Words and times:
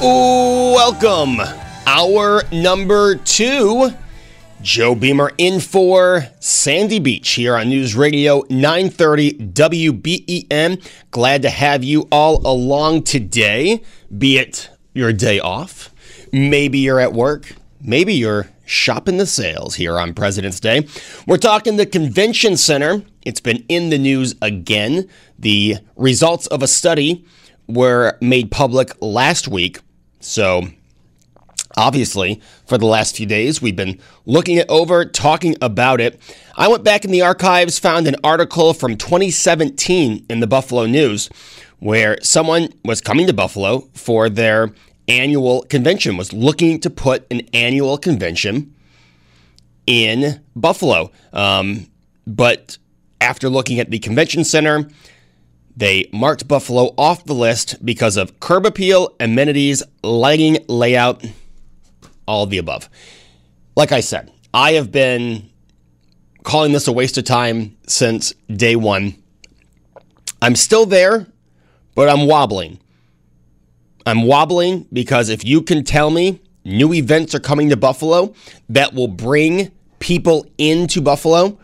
Welcome. 0.00 1.42
Hour 1.86 2.42
number 2.50 3.16
two. 3.16 3.90
Joe 4.62 4.94
Beamer 4.94 5.32
in 5.36 5.60
for 5.60 6.26
Sandy 6.40 6.98
Beach 6.98 7.28
here 7.32 7.54
on 7.54 7.68
News 7.68 7.94
Radio 7.94 8.42
930 8.48 9.34
WBEN. 9.52 10.82
Glad 11.10 11.42
to 11.42 11.50
have 11.50 11.84
you 11.84 12.08
all 12.10 12.38
along 12.46 13.02
today, 13.02 13.82
be 14.16 14.38
it 14.38 14.70
your 14.94 15.12
day 15.12 15.38
off, 15.38 15.94
maybe 16.32 16.78
you're 16.78 17.00
at 17.00 17.12
work, 17.12 17.54
maybe 17.82 18.14
you're 18.14 18.48
shopping 18.64 19.18
the 19.18 19.26
sales 19.26 19.74
here 19.74 19.98
on 19.98 20.14
President's 20.14 20.60
Day. 20.60 20.88
We're 21.26 21.36
talking 21.36 21.76
the 21.76 21.84
convention 21.84 22.56
center. 22.56 23.02
It's 23.26 23.40
been 23.40 23.66
in 23.68 23.90
the 23.90 23.98
news 23.98 24.34
again. 24.40 25.10
The 25.38 25.76
results 25.96 26.46
of 26.46 26.62
a 26.62 26.68
study 26.68 27.26
were 27.68 28.16
made 28.22 28.50
public 28.50 28.92
last 29.02 29.46
week 29.46 29.78
so, 30.20 30.68
obviously, 31.76 32.40
for 32.66 32.78
the 32.78 32.86
last 32.86 33.16
few 33.16 33.26
days, 33.26 33.60
we've 33.60 33.76
been 33.76 33.98
looking 34.26 34.56
it 34.58 34.66
over, 34.68 35.04
talking 35.04 35.56
about 35.60 36.00
it. 36.00 36.20
I 36.56 36.68
went 36.68 36.84
back 36.84 37.04
in 37.04 37.10
the 37.10 37.22
archives, 37.22 37.78
found 37.78 38.06
an 38.06 38.16
article 38.22 38.74
from 38.74 38.96
2017 38.96 40.26
in 40.28 40.40
the 40.40 40.46
Buffalo 40.46 40.86
News 40.86 41.30
where 41.80 42.18
someone 42.22 42.68
was 42.84 43.00
coming 43.00 43.26
to 43.26 43.32
Buffalo 43.32 43.88
for 43.94 44.28
their 44.28 44.72
annual 45.08 45.62
convention, 45.62 46.16
was 46.16 46.32
looking 46.32 46.78
to 46.80 46.90
put 46.90 47.26
an 47.30 47.40
annual 47.52 47.98
convention 47.98 48.74
in 49.86 50.40
Buffalo. 50.54 51.10
Um, 51.32 51.88
but 52.26 52.78
after 53.20 53.48
looking 53.48 53.80
at 53.80 53.90
the 53.90 53.98
convention 53.98 54.44
center, 54.44 54.88
they 55.76 56.08
marked 56.12 56.48
Buffalo 56.48 56.94
off 56.98 57.24
the 57.24 57.34
list 57.34 57.84
because 57.84 58.16
of 58.16 58.40
curb 58.40 58.66
appeal, 58.66 59.14
amenities, 59.20 59.82
lighting, 60.02 60.58
layout, 60.68 61.24
all 62.26 62.44
of 62.44 62.50
the 62.50 62.58
above. 62.58 62.88
Like 63.76 63.92
I 63.92 64.00
said, 64.00 64.30
I 64.52 64.72
have 64.72 64.92
been 64.92 65.48
calling 66.42 66.72
this 66.72 66.88
a 66.88 66.92
waste 66.92 67.18
of 67.18 67.24
time 67.24 67.76
since 67.86 68.32
day 68.54 68.76
one. 68.76 69.14
I'm 70.42 70.56
still 70.56 70.86
there, 70.86 71.26
but 71.94 72.08
I'm 72.08 72.26
wobbling. 72.26 72.80
I'm 74.06 74.24
wobbling 74.24 74.86
because 74.92 75.28
if 75.28 75.44
you 75.44 75.62
can 75.62 75.84
tell 75.84 76.10
me 76.10 76.40
new 76.64 76.92
events 76.92 77.34
are 77.34 77.40
coming 77.40 77.68
to 77.68 77.76
Buffalo 77.76 78.34
that 78.68 78.94
will 78.94 79.08
bring 79.08 79.70
people 79.98 80.46
into 80.58 81.00
Buffalo, 81.00 81.58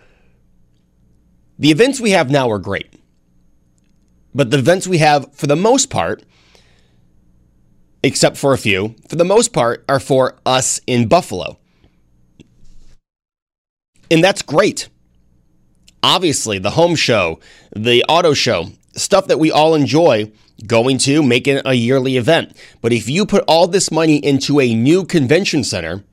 the 1.58 1.70
events 1.70 2.00
we 2.00 2.10
have 2.10 2.30
now 2.30 2.50
are 2.50 2.58
great. 2.58 2.95
But 4.36 4.50
the 4.50 4.58
events 4.58 4.86
we 4.86 4.98
have, 4.98 5.34
for 5.34 5.46
the 5.46 5.56
most 5.56 5.88
part, 5.88 6.22
except 8.02 8.36
for 8.36 8.52
a 8.52 8.58
few, 8.58 8.94
for 9.08 9.16
the 9.16 9.24
most 9.24 9.54
part, 9.54 9.82
are 9.88 9.98
for 9.98 10.36
us 10.44 10.78
in 10.86 11.08
Buffalo. 11.08 11.58
And 14.10 14.22
that's 14.22 14.42
great. 14.42 14.90
Obviously, 16.02 16.58
the 16.58 16.72
home 16.72 16.96
show, 16.96 17.40
the 17.74 18.04
auto 18.10 18.34
show, 18.34 18.66
stuff 18.94 19.26
that 19.28 19.38
we 19.38 19.50
all 19.50 19.74
enjoy 19.74 20.30
going 20.66 20.98
to, 20.98 21.22
making 21.22 21.62
a 21.64 21.72
yearly 21.72 22.18
event. 22.18 22.54
But 22.82 22.92
if 22.92 23.08
you 23.08 23.24
put 23.24 23.42
all 23.48 23.66
this 23.66 23.90
money 23.90 24.16
into 24.16 24.60
a 24.60 24.74
new 24.74 25.06
convention 25.06 25.64
center, 25.64 26.04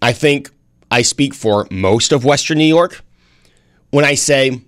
I 0.00 0.12
think 0.12 0.48
I 0.92 1.02
speak 1.02 1.34
for 1.34 1.66
most 1.72 2.12
of 2.12 2.24
Western 2.24 2.58
New 2.58 2.64
York 2.64 3.02
when 3.90 4.04
I 4.04 4.14
say 4.14 4.62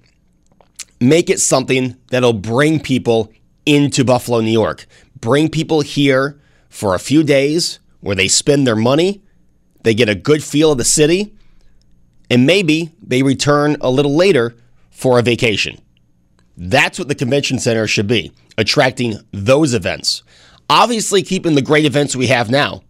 make 1.01 1.31
it 1.31 1.41
something 1.41 1.97
that'll 2.09 2.33
bring 2.33 2.81
people 2.81 3.33
into 3.65 4.05
Buffalo, 4.05 4.41
New 4.41 4.51
York. 4.51 4.87
Bring 5.21 5.49
people 5.49 5.81
here 5.81 6.41
for 6.69 6.95
a 6.95 6.99
few 6.99 7.23
days 7.23 7.79
where 8.01 8.17
they 8.17 8.29
spend 8.29 8.67
their 8.67 8.77
money, 8.77 9.23
they 9.83 9.95
get 9.95 10.09
a 10.09 10.15
good 10.15 10.43
feel 10.43 10.73
of 10.73 10.79
the 10.79 10.85
city, 10.85 11.35
and 12.31 12.47
maybe 12.47 12.93
they 13.03 13.23
return 13.23 13.77
a 13.81 13.91
little 13.91 14.15
later 14.15 14.57
for 14.91 15.19
a 15.19 15.23
vacation. 15.23 15.79
That's 16.57 16.99
what 16.99 17.09
the 17.09 17.15
convention 17.15 17.59
center 17.59 17.87
should 17.87 18.07
be, 18.07 18.33
attracting 18.57 19.19
those 19.33 19.75
events. 19.75 20.23
Obviously, 20.69 21.23
keeping 21.23 21.55
the 21.55 21.63
great 21.63 21.85
events 21.85 22.17
we 22.17 22.29
have 22.29 22.51
now. 22.51 22.83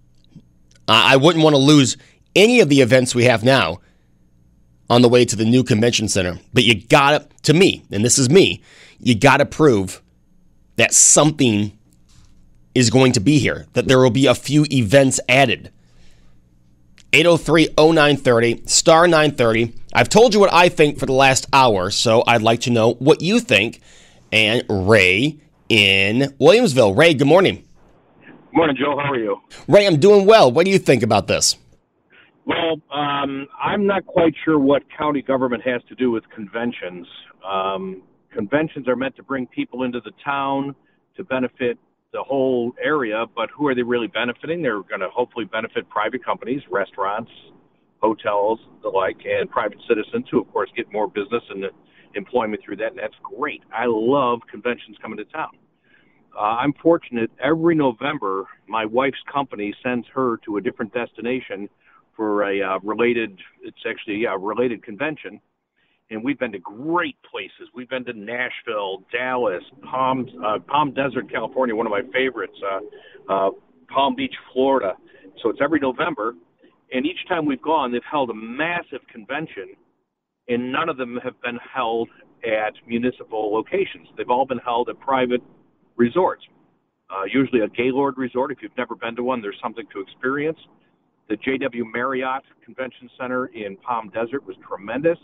I 0.89 1.17
wouldn't 1.17 1.43
want 1.43 1.55
to 1.55 1.59
lose 1.59 1.97
any 2.35 2.61
of 2.61 2.69
the 2.69 2.81
events 2.81 3.15
we 3.15 3.25
have 3.25 3.43
now 3.43 3.81
on 4.89 5.03
the 5.03 5.09
way 5.09 5.25
to 5.25 5.37
the 5.37 5.45
new 5.45 5.63
convention 5.63 6.09
center. 6.09 6.39
But 6.53 6.65
you 6.65 6.83
gotta, 6.87 7.27
to 7.43 7.55
me, 7.55 7.85
and 7.91 8.05
this 8.05 8.19
is 8.19 8.31
me, 8.31 8.63
you 8.99 9.15
gotta 9.15 9.47
prove 9.47 10.03
that 10.77 10.95
something 10.95 11.77
is 12.75 12.91
going 12.91 13.13
to 13.13 13.21
be 13.21 13.39
here, 13.39 13.67
that 13.73 13.89
there 13.89 13.99
will 13.99 14.11
be 14.11 14.27
a 14.27 14.35
few 14.35 14.67
events 14.71 15.19
added. 15.29 15.73
803 17.13 17.69
0930, 17.79 18.67
star 18.67 19.07
930. 19.07 19.73
I've 19.95 20.11
told 20.11 20.35
you 20.35 20.41
what 20.41 20.53
I 20.53 20.69
think 20.69 20.99
for 20.99 21.07
the 21.07 21.13
last 21.13 21.47
hour, 21.53 21.91
so 21.91 22.23
I'd 22.27 22.43
like 22.43 22.61
to 22.63 22.71
know 22.71 22.95
what 22.95 23.23
you 23.23 23.41
think. 23.41 23.81
And 24.33 24.65
Ray 24.69 25.41
in 25.69 26.35
Williamsville. 26.41 26.97
Ray, 26.97 27.15
good 27.15 27.27
morning. 27.27 27.65
Good 28.27 28.35
morning, 28.53 28.77
Joe. 28.79 28.99
How 28.99 29.13
are 29.13 29.19
you? 29.19 29.41
Ray, 29.69 29.87
I'm 29.87 29.99
doing 29.99 30.27
well. 30.27 30.53
What 30.53 30.67
do 30.67 30.71
you 30.71 30.79
think 30.79 31.03
about 31.03 31.27
this? 31.27 31.57
Well, 32.47 32.81
um, 32.93 33.49
I'm 33.61 33.87
not 33.87 34.07
quite 34.07 34.35
sure 34.45 34.59
what 34.59 34.85
county 34.97 35.21
government 35.21 35.65
has 35.67 35.83
to 35.89 35.97
do 35.97 36.13
with 36.13 36.23
conventions. 36.35 37.07
Um, 37.45 38.05
conventions 38.33 38.87
are 38.87 38.95
meant 38.95 39.17
to 39.17 39.25
bring 39.25 39.49
people 39.49 39.83
into 39.83 40.01
the 40.01 40.13
town 40.25 40.77
to 41.17 41.25
benefit 41.25 41.77
the 42.13 42.23
whole 42.23 42.73
area, 42.83 43.27
but 43.35 43.51
who 43.51 43.67
are 43.67 43.75
they 43.75 43.83
really 43.83 44.07
benefiting? 44.07 44.63
They're 44.63 44.83
going 44.83 45.01
to 45.01 45.11
hopefully 45.13 45.45
benefit 45.45 45.91
private 45.91 46.25
companies, 46.25 46.63
restaurants, 46.71 47.31
hotels, 48.01 48.61
the 48.83 48.89
like, 48.91 49.19
and 49.27 49.51
private 49.51 49.79
citizens 49.89 50.27
who, 50.31 50.41
of 50.41 50.53
course, 50.53 50.71
get 50.77 50.93
more 50.93 51.09
business 51.09 51.43
and 51.51 51.65
employment 52.15 52.63
through 52.65 52.77
that, 52.77 52.93
and 52.93 52.99
that's 52.99 53.15
great. 53.23 53.63
I 53.75 53.87
love 53.89 54.41
conventions 54.49 54.97
coming 55.03 55.19
to 55.19 55.25
town. 55.25 55.51
Uh, 56.37 56.43
I'm 56.43 56.75
fortunate 56.83 57.31
every 57.43 57.75
November, 57.75 58.47
my 58.69 58.85
wife's 58.87 59.19
company 59.33 59.75
sends 59.83 60.07
her 60.15 60.39
to 60.47 60.59
a 60.59 60.61
different 60.61 60.95
destination 60.95 61.69
for 62.17 62.51
a 62.51 62.63
uh, 62.63 62.79
related. 62.83 63.39
It's 63.63 63.85
actually 63.89 64.25
a 64.25 64.37
related 64.37 64.83
convention, 64.83 65.41
and 66.11 66.25
we've 66.25 66.39
been 66.39 66.53
to 66.53 66.59
great 66.59 67.17
places. 67.31 67.69
We've 67.75 67.89
been 67.89 68.05
to 68.07 68.13
Nashville, 68.13 69.05
Dallas, 69.13 69.63
Palm 69.91 70.27
uh, 70.45 70.59
Palm 70.61 70.93
Desert, 70.95 71.31
California, 71.31 71.75
one 71.75 71.87
of 71.87 71.91
my 71.93 72.03
favorites. 72.13 72.59
Uh, 72.65 73.33
uh, 73.33 73.51
Palm 73.89 74.15
Beach, 74.15 74.35
Florida. 74.53 74.95
So 75.43 75.51
it's 75.51 75.61
every 75.63 75.81
November, 75.81 76.35
And 76.93 77.05
each 77.05 77.27
time 77.29 77.47
we've 77.47 77.63
gone, 77.63 77.93
they've 77.93 78.01
held 78.09 78.31
a 78.31 78.35
massive 78.35 79.01
convention, 79.13 79.75
and 80.49 80.71
none 80.71 80.89
of 80.89 80.97
them 80.97 81.19
have 81.25 81.41
been 81.43 81.59
held 81.75 82.09
at 82.45 82.75
municipal 82.87 83.53
locations. 83.53 84.09
They've 84.17 84.31
all 84.31 84.47
been 84.47 84.59
held 84.59 84.89
at 84.89 85.01
private 85.01 85.43
resorts, 85.97 86.45
uh, 87.11 87.25
usually 87.25 87.63
a 87.63 87.69
Gaylord 87.69 88.17
resort. 88.17 88.53
If 88.53 88.59
you've 88.63 88.77
never 88.77 88.95
been 88.95 89.17
to 89.17 89.25
one, 89.25 89.43
there's 89.43 89.59
something 89.61 89.87
to 89.93 90.01
experience. 90.01 90.59
The 91.29 91.37
JW 91.37 91.93
Marriott 91.93 92.45
Convention 92.65 93.11
Center 93.19 93.47
in 93.47 93.77
Palm 93.79 94.11
Desert 94.11 94.47
was 94.47 94.57
tremendous. 94.67 95.19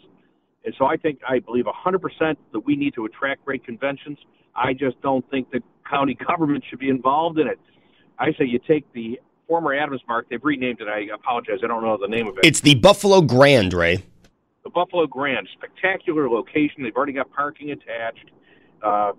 And 0.64 0.74
so 0.78 0.86
I 0.86 0.96
think, 0.96 1.20
I 1.28 1.38
believe 1.38 1.64
100% 1.64 2.36
that 2.52 2.60
we 2.60 2.76
need 2.76 2.94
to 2.94 3.04
attract 3.04 3.44
great 3.44 3.64
conventions. 3.64 4.18
I 4.54 4.72
just 4.72 5.00
don't 5.02 5.28
think 5.30 5.50
the 5.50 5.60
county 5.88 6.14
government 6.26 6.64
should 6.68 6.78
be 6.78 6.88
involved 6.88 7.38
in 7.38 7.46
it. 7.46 7.58
I 8.18 8.32
say 8.38 8.44
you 8.44 8.60
take 8.66 8.90
the 8.92 9.20
former 9.48 9.74
Adams 9.74 10.00
Mark, 10.08 10.28
they've 10.30 10.42
renamed 10.42 10.80
it. 10.80 10.88
I 10.88 11.12
apologize, 11.14 11.58
I 11.62 11.66
don't 11.66 11.82
know 11.82 11.98
the 12.00 12.08
name 12.08 12.28
of 12.28 12.38
it. 12.38 12.44
It's 12.44 12.60
the 12.60 12.74
Buffalo 12.74 13.20
Grand, 13.20 13.74
Ray. 13.74 14.04
The 14.64 14.70
Buffalo 14.70 15.06
Grand, 15.06 15.48
spectacular 15.52 16.28
location. 16.28 16.82
They've 16.82 16.94
already 16.94 17.12
got 17.12 17.30
parking 17.32 17.70
attached. 17.72 18.30
Uh, 18.82 19.12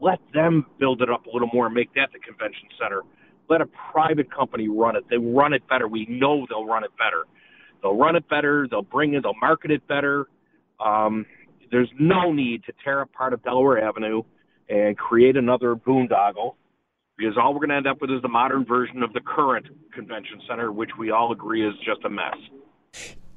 let 0.00 0.18
them 0.32 0.66
build 0.78 1.02
it 1.02 1.10
up 1.10 1.26
a 1.26 1.30
little 1.30 1.50
more 1.52 1.66
and 1.66 1.74
make 1.74 1.92
that 1.94 2.10
the 2.12 2.18
convention 2.18 2.68
center. 2.80 3.02
Let 3.50 3.60
a 3.60 3.66
private 3.92 4.34
company 4.34 4.68
run 4.68 4.96
it. 4.96 5.04
They 5.10 5.18
run 5.18 5.52
it 5.52 5.68
better. 5.68 5.88
We 5.88 6.06
know 6.08 6.46
they'll 6.48 6.64
run 6.64 6.84
it 6.84 6.90
better. 6.96 7.24
They'll 7.82 7.96
run 7.96 8.16
it 8.16 8.28
better. 8.28 8.66
They'll 8.70 8.82
bring 8.82 9.14
it. 9.14 9.24
They'll 9.24 9.34
market 9.40 9.72
it 9.72 9.86
better. 9.88 10.26
Um, 10.78 11.26
there's 11.70 11.90
no 11.98 12.32
need 12.32 12.64
to 12.64 12.72
tear 12.84 13.00
apart 13.00 13.14
part 13.16 13.32
of 13.32 13.42
Delaware 13.42 13.82
Avenue 13.82 14.22
and 14.68 14.96
create 14.96 15.36
another 15.36 15.74
boondoggle 15.74 16.54
because 17.16 17.36
all 17.36 17.52
we're 17.52 17.58
going 17.58 17.70
to 17.70 17.76
end 17.76 17.86
up 17.86 18.00
with 18.00 18.10
is 18.10 18.22
the 18.22 18.28
modern 18.28 18.64
version 18.64 19.02
of 19.02 19.12
the 19.12 19.20
current 19.20 19.66
convention 19.92 20.40
center, 20.48 20.72
which 20.72 20.90
we 20.98 21.10
all 21.10 21.32
agree 21.32 21.66
is 21.66 21.74
just 21.84 22.04
a 22.04 22.08
mess. 22.08 22.36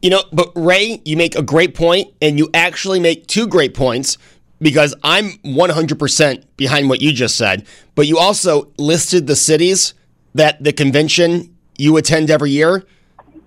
You 0.01 0.09
know, 0.09 0.23
but 0.31 0.51
Ray, 0.55 1.01
you 1.05 1.17
make 1.17 1.35
a 1.35 1.41
great 1.41 1.75
point, 1.75 2.13
and 2.21 2.37
you 2.37 2.49
actually 2.53 2.99
make 2.99 3.27
two 3.27 3.47
great 3.47 3.73
points 3.73 4.17
because 4.61 4.95
I'm 5.03 5.31
100% 5.39 6.43
behind 6.55 6.87
what 6.87 7.01
you 7.01 7.11
just 7.11 7.35
said. 7.35 7.65
But 7.95 8.07
you 8.07 8.17
also 8.17 8.71
listed 8.77 9.27
the 9.27 9.35
cities 9.35 9.93
that 10.33 10.63
the 10.63 10.73
convention 10.73 11.55
you 11.77 11.97
attend 11.97 12.29
every 12.29 12.51
year. 12.51 12.83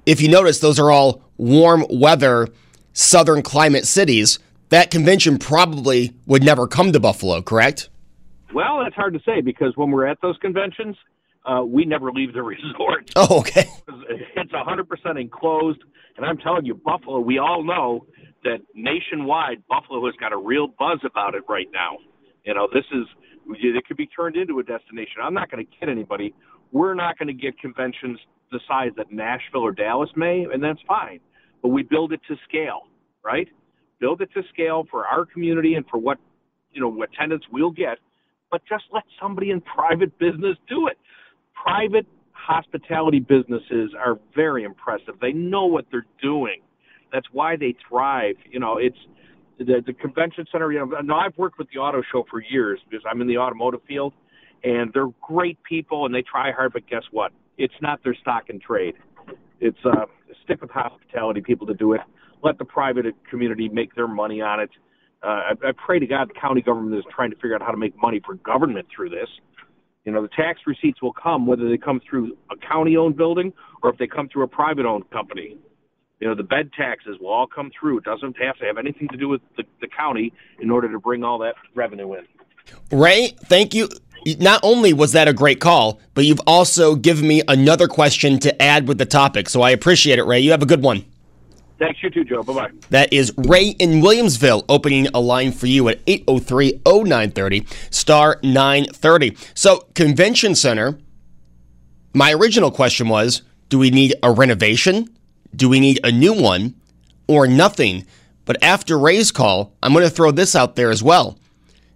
If 0.04 0.20
you 0.20 0.28
notice, 0.28 0.60
those 0.60 0.78
are 0.78 0.90
all 0.90 1.22
warm 1.36 1.84
weather, 1.90 2.48
southern 2.92 3.42
climate 3.42 3.86
cities. 3.86 4.38
That 4.70 4.90
convention 4.90 5.38
probably 5.38 6.14
would 6.26 6.42
never 6.42 6.66
come 6.66 6.92
to 6.92 7.00
Buffalo, 7.00 7.42
correct? 7.42 7.88
Well, 8.54 8.80
that's 8.82 8.94
hard 8.94 9.14
to 9.14 9.20
say 9.24 9.40
because 9.40 9.76
when 9.76 9.90
we're 9.90 10.06
at 10.06 10.18
those 10.22 10.36
conventions, 10.38 10.96
uh, 11.44 11.62
we 11.64 11.84
never 11.84 12.10
leave 12.10 12.32
the 12.32 12.42
resort. 12.54 13.10
Oh, 13.16 13.40
okay. 13.40 13.66
It's 14.36 14.52
100% 14.52 15.20
enclosed. 15.20 15.80
And 16.16 16.26
I'm 16.26 16.38
telling 16.38 16.64
you, 16.64 16.74
Buffalo, 16.74 17.20
we 17.20 17.38
all 17.38 17.62
know 17.62 18.06
that 18.44 18.58
nationwide, 18.74 19.62
Buffalo 19.68 20.04
has 20.06 20.14
got 20.18 20.32
a 20.32 20.36
real 20.36 20.68
buzz 20.78 21.00
about 21.04 21.34
it 21.34 21.42
right 21.48 21.68
now. 21.72 21.98
You 22.44 22.54
know, 22.54 22.68
this 22.72 22.84
is, 22.92 23.06
it 23.48 23.86
could 23.86 23.96
be 23.96 24.06
turned 24.06 24.36
into 24.36 24.58
a 24.58 24.62
destination. 24.62 25.16
I'm 25.22 25.34
not 25.34 25.50
going 25.50 25.66
to 25.66 25.70
kid 25.78 25.88
anybody. 25.88 26.34
We're 26.76 26.94
not 26.94 27.18
going 27.18 27.28
to 27.28 27.34
get 27.34 27.58
conventions 27.58 28.18
the 28.52 28.60
size 28.68 28.90
that 28.98 29.10
Nashville 29.10 29.62
or 29.62 29.72
Dallas 29.72 30.10
may, 30.14 30.46
and 30.52 30.62
that's 30.62 30.78
fine. 30.86 31.20
But 31.62 31.68
we 31.68 31.82
build 31.82 32.12
it 32.12 32.20
to 32.28 32.36
scale, 32.46 32.82
right? 33.24 33.48
Build 33.98 34.20
it 34.20 34.28
to 34.34 34.42
scale 34.52 34.84
for 34.90 35.06
our 35.06 35.24
community 35.24 35.74
and 35.74 35.86
for 35.90 35.96
what, 35.96 36.18
you 36.72 36.82
know, 36.82 37.02
attendance 37.02 37.44
we'll 37.50 37.70
get. 37.70 37.96
But 38.50 38.60
just 38.68 38.84
let 38.92 39.04
somebody 39.20 39.52
in 39.52 39.62
private 39.62 40.18
business 40.18 40.58
do 40.68 40.86
it. 40.88 40.98
Private 41.54 42.06
hospitality 42.32 43.20
businesses 43.20 43.92
are 43.98 44.18
very 44.34 44.64
impressive. 44.64 45.14
They 45.20 45.32
know 45.32 45.64
what 45.64 45.86
they're 45.90 46.06
doing. 46.22 46.60
That's 47.10 47.26
why 47.32 47.56
they 47.56 47.74
thrive. 47.88 48.36
You 48.50 48.60
know, 48.60 48.76
it's 48.76 48.98
the, 49.58 49.82
the 49.86 49.94
convention 49.94 50.44
center. 50.52 50.70
You 50.72 50.80
know, 50.80 51.00
now 51.00 51.20
I've 51.20 51.38
worked 51.38 51.58
with 51.58 51.68
the 51.72 51.80
auto 51.80 52.02
show 52.12 52.26
for 52.30 52.42
years 52.42 52.78
because 52.88 53.02
I'm 53.10 53.22
in 53.22 53.26
the 53.26 53.38
automotive 53.38 53.80
field, 53.88 54.12
and 54.66 54.92
they're 54.92 55.12
great 55.22 55.62
people 55.62 56.06
and 56.06 56.14
they 56.14 56.22
try 56.22 56.50
hard. 56.50 56.72
But 56.72 56.88
guess 56.88 57.04
what? 57.12 57.32
It's 57.56 57.74
not 57.80 58.02
their 58.02 58.14
stock 58.14 58.48
and 58.48 58.60
trade. 58.60 58.94
It's 59.60 59.78
uh, 59.84 60.06
stick 60.44 60.60
with 60.60 60.70
hospitality 60.70 61.40
people 61.40 61.66
to 61.68 61.74
do 61.74 61.92
it. 61.92 62.00
Let 62.42 62.58
the 62.58 62.64
private 62.64 63.06
community 63.30 63.68
make 63.68 63.94
their 63.94 64.08
money 64.08 64.42
on 64.42 64.60
it. 64.60 64.70
Uh, 65.22 65.26
I, 65.26 65.50
I 65.68 65.72
pray 65.86 65.98
to 66.00 66.06
God 66.06 66.28
the 66.28 66.38
county 66.38 66.62
government 66.62 66.98
is 66.98 67.04
trying 67.14 67.30
to 67.30 67.36
figure 67.36 67.54
out 67.54 67.62
how 67.62 67.70
to 67.70 67.76
make 67.76 67.94
money 68.02 68.20
for 68.24 68.34
government 68.34 68.88
through 68.94 69.10
this. 69.10 69.28
You 70.04 70.12
know, 70.12 70.20
the 70.20 70.28
tax 70.28 70.60
receipts 70.66 71.00
will 71.00 71.14
come 71.14 71.46
whether 71.46 71.68
they 71.68 71.78
come 71.78 72.00
through 72.08 72.36
a 72.50 72.56
county-owned 72.56 73.16
building 73.16 73.52
or 73.82 73.90
if 73.90 73.98
they 73.98 74.06
come 74.06 74.28
through 74.28 74.44
a 74.44 74.48
private-owned 74.48 75.10
company. 75.10 75.56
You 76.20 76.28
know, 76.28 76.34
the 76.34 76.44
bed 76.44 76.70
taxes 76.76 77.16
will 77.20 77.30
all 77.32 77.46
come 77.46 77.70
through. 77.78 77.98
It 77.98 78.04
doesn't 78.04 78.36
have 78.40 78.56
to 78.58 78.64
have 78.64 78.78
anything 78.78 79.08
to 79.08 79.16
do 79.16 79.28
with 79.28 79.40
the, 79.56 79.64
the 79.80 79.88
county 79.88 80.32
in 80.60 80.70
order 80.70 80.90
to 80.90 80.98
bring 80.98 81.24
all 81.24 81.38
that 81.38 81.54
revenue 81.74 82.14
in. 82.14 82.24
Ray, 82.92 83.34
thank 83.44 83.74
you. 83.74 83.88
Not 84.38 84.60
only 84.62 84.92
was 84.92 85.12
that 85.12 85.28
a 85.28 85.32
great 85.32 85.60
call, 85.60 86.00
but 86.14 86.24
you've 86.24 86.40
also 86.46 86.96
given 86.96 87.28
me 87.28 87.42
another 87.46 87.86
question 87.86 88.38
to 88.40 88.62
add 88.62 88.88
with 88.88 88.98
the 88.98 89.06
topic. 89.06 89.48
So 89.48 89.62
I 89.62 89.70
appreciate 89.70 90.18
it, 90.18 90.24
Ray. 90.24 90.40
You 90.40 90.50
have 90.50 90.62
a 90.62 90.66
good 90.66 90.82
one. 90.82 91.04
Thanks, 91.78 92.02
you 92.02 92.10
too, 92.10 92.24
Joe. 92.24 92.42
Bye 92.42 92.54
bye. 92.54 92.70
That 92.90 93.12
is 93.12 93.32
Ray 93.36 93.68
in 93.78 94.00
Williamsville 94.00 94.64
opening 94.68 95.08
a 95.08 95.20
line 95.20 95.52
for 95.52 95.66
you 95.66 95.88
at 95.88 96.00
803 96.06 96.80
0930, 96.86 97.66
star 97.90 98.40
930. 98.42 99.36
So, 99.54 99.86
Convention 99.94 100.54
Center, 100.54 100.98
my 102.14 102.32
original 102.32 102.70
question 102.70 103.08
was 103.08 103.42
do 103.68 103.78
we 103.78 103.90
need 103.90 104.14
a 104.22 104.32
renovation? 104.32 105.14
Do 105.54 105.68
we 105.68 105.80
need 105.80 106.00
a 106.02 106.10
new 106.10 106.32
one? 106.32 106.74
Or 107.28 107.46
nothing? 107.46 108.06
But 108.44 108.62
after 108.62 108.98
Ray's 108.98 109.30
call, 109.30 109.74
I'm 109.82 109.92
going 109.92 110.04
to 110.04 110.10
throw 110.10 110.30
this 110.30 110.56
out 110.56 110.76
there 110.76 110.90
as 110.90 111.02
well. 111.02 111.38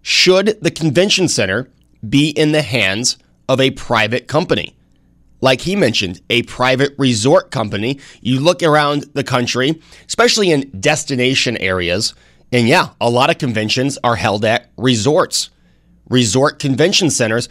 Should 0.03 0.59
the 0.61 0.71
convention 0.71 1.29
center 1.29 1.71
be 2.07 2.31
in 2.31 2.53
the 2.53 2.63
hands 2.63 3.19
of 3.49 3.61
a 3.61 3.71
private 3.73 4.29
company? 4.29 4.75
Like 5.41 5.63
he 5.63 5.75
mentioned, 5.75 6.21
a 6.29 6.43
private 6.43 6.95
resort 6.99 7.51
company. 7.51 7.99
You 8.21 8.41
look 8.41 8.63
around 8.63 9.05
the 9.15 9.25
country, 9.25 9.81
especially 10.07 10.51
in 10.51 10.71
destination 10.79 11.57
areas, 11.57 12.15
and 12.53 12.69
yeah, 12.69 12.91
a 13.01 13.09
lot 13.09 13.31
of 13.31 13.39
conventions 13.39 13.99
are 14.03 14.17
held 14.17 14.45
at 14.45 14.71
resorts, 14.77 15.51
resort 16.09 16.59
convention 16.59 17.11
centers. 17.11 17.49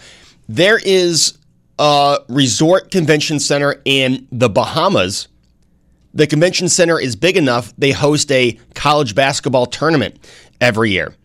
There 0.47 0.79
is 0.83 1.37
a 1.79 2.19
resort 2.27 2.91
convention 2.91 3.39
center 3.39 3.81
in 3.85 4.27
the 4.31 4.49
Bahamas. 4.49 5.27
The 6.13 6.27
convention 6.27 6.69
center 6.69 6.99
is 6.99 7.15
big 7.15 7.37
enough, 7.37 7.73
they 7.77 7.91
host 7.91 8.31
a 8.31 8.59
college 8.73 9.15
basketball 9.15 9.65
tournament 9.65 10.17
every 10.59 10.91
year. 10.91 11.15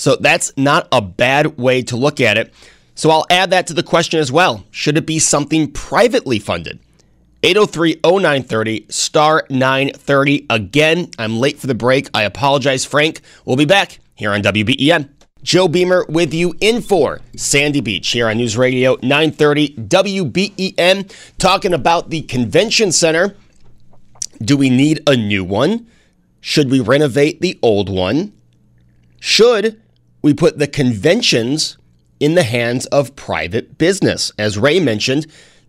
So 0.00 0.16
that's 0.16 0.50
not 0.56 0.88
a 0.90 1.02
bad 1.02 1.58
way 1.58 1.82
to 1.82 1.94
look 1.94 2.22
at 2.22 2.38
it. 2.38 2.54
So 2.94 3.10
I'll 3.10 3.26
add 3.28 3.50
that 3.50 3.66
to 3.66 3.74
the 3.74 3.82
question 3.82 4.18
as 4.18 4.32
well. 4.32 4.64
Should 4.70 4.96
it 4.96 5.04
be 5.04 5.18
something 5.18 5.70
privately 5.72 6.38
funded? 6.38 6.80
803 7.42 8.00
0930, 8.02 8.86
star 8.88 9.44
930. 9.50 10.46
Again, 10.48 11.10
I'm 11.18 11.38
late 11.38 11.58
for 11.58 11.66
the 11.66 11.74
break. 11.74 12.08
I 12.14 12.22
apologize, 12.22 12.86
Frank. 12.86 13.20
We'll 13.44 13.56
be 13.56 13.66
back 13.66 13.98
here 14.14 14.32
on 14.32 14.40
WBEN. 14.40 15.10
Joe 15.42 15.68
Beamer 15.68 16.06
with 16.08 16.32
you 16.32 16.54
in 16.62 16.80
for 16.80 17.20
Sandy 17.36 17.82
Beach 17.82 18.08
here 18.08 18.26
on 18.26 18.38
News 18.38 18.56
Radio 18.56 18.96
930 19.02 19.74
WBEN, 19.76 21.14
talking 21.36 21.74
about 21.74 22.08
the 22.08 22.22
convention 22.22 22.90
center. 22.90 23.36
Do 24.40 24.56
we 24.56 24.70
need 24.70 25.02
a 25.06 25.14
new 25.14 25.44
one? 25.44 25.88
Should 26.40 26.70
we 26.70 26.80
renovate 26.80 27.42
the 27.42 27.58
old 27.60 27.90
one? 27.90 28.32
Should 29.20 29.78
we 30.22 30.34
put 30.34 30.58
the 30.58 30.66
conventions 30.66 31.78
in 32.18 32.34
the 32.34 32.42
hands 32.42 32.86
of 32.86 33.16
private 33.16 33.78
business? 33.78 34.32
As 34.38 34.58
Ray 34.58 34.80
mentioned, 34.80 35.26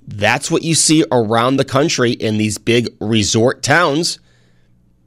that's 0.07 0.51
what 0.51 0.63
you 0.63 0.75
see 0.75 1.05
around 1.11 1.57
the 1.57 1.65
country 1.65 2.11
in 2.11 2.37
these 2.37 2.57
big 2.57 2.89
resort 2.99 3.63
towns. 3.63 4.19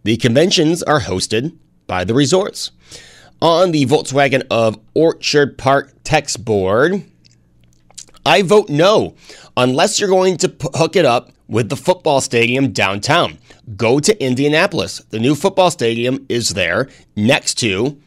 The 0.05 0.17
conventions 0.17 0.83
are 0.83 1.01
hosted 1.01 1.57
by 1.87 2.05
the 2.05 2.15
resorts. 2.15 2.71
On 3.43 3.73
the 3.73 3.85
Volkswagen 3.87 4.47
of 4.51 4.79
Orchard 4.95 5.59
Park 5.59 5.93
text 6.05 6.45
board, 6.45 7.05
I 8.25 8.43
vote 8.43 8.71
no, 8.71 9.17
unless 9.57 10.01
you're 10.01 10.09
going 10.09 10.39
to 10.39 10.55
hook 10.75 10.97
it 10.97 11.05
up 11.05 11.33
with 11.47 11.69
the 11.69 11.77
football 11.77 12.21
stadium 12.21 12.73
downtown. 12.73 13.39
Go 13.77 14.01
to 14.01 14.23
Indianapolis. 14.25 14.99
The 15.11 15.19
new 15.19 15.35
football 15.35 15.71
stadium 15.71 16.25
is 16.29 16.51
there 16.51 16.89
next 17.17 17.55
to 17.59 18.01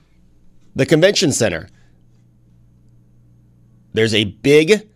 the 0.77 0.85
convention 0.85 1.31
center. 1.31 1.67
There's 3.93 4.13
a 4.13 4.25
big. 4.25 4.87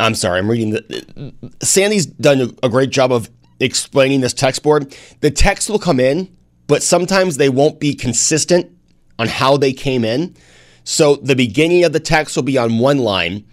I'm 0.00 0.14
sorry, 0.14 0.40
I'm 0.40 0.50
reading 0.50 0.70
the. 0.70 1.32
Sandy's 1.62 2.06
done 2.06 2.56
a 2.62 2.68
great 2.68 2.90
job 2.90 3.12
of 3.12 3.30
explaining 3.60 4.20
this 4.20 4.34
text 4.34 4.64
board. 4.64 4.94
The 5.20 5.30
text 5.30 5.70
will 5.70 5.78
come 5.78 6.00
in, 6.00 6.36
but 6.66 6.82
sometimes 6.82 7.36
they 7.36 7.48
won't 7.48 7.78
be 7.78 7.94
consistent 7.94 8.76
on 9.18 9.28
how 9.28 9.56
they 9.56 9.72
came 9.72 10.04
in. 10.04 10.36
So 10.82 11.16
the 11.16 11.36
beginning 11.36 11.84
of 11.84 11.92
the 11.92 12.00
text 12.00 12.34
will 12.34 12.42
be 12.42 12.58
on 12.58 12.78
one 12.78 12.98
line, 12.98 13.44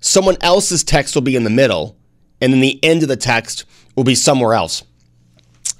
someone 0.00 0.36
else's 0.40 0.82
text 0.82 1.14
will 1.14 1.22
be 1.22 1.36
in 1.36 1.44
the 1.44 1.50
middle, 1.50 1.98
and 2.40 2.52
then 2.52 2.60
the 2.60 2.82
end 2.82 3.02
of 3.02 3.08
the 3.08 3.16
text 3.16 3.64
will 3.96 4.04
be 4.04 4.14
somewhere 4.14 4.54
else. 4.54 4.82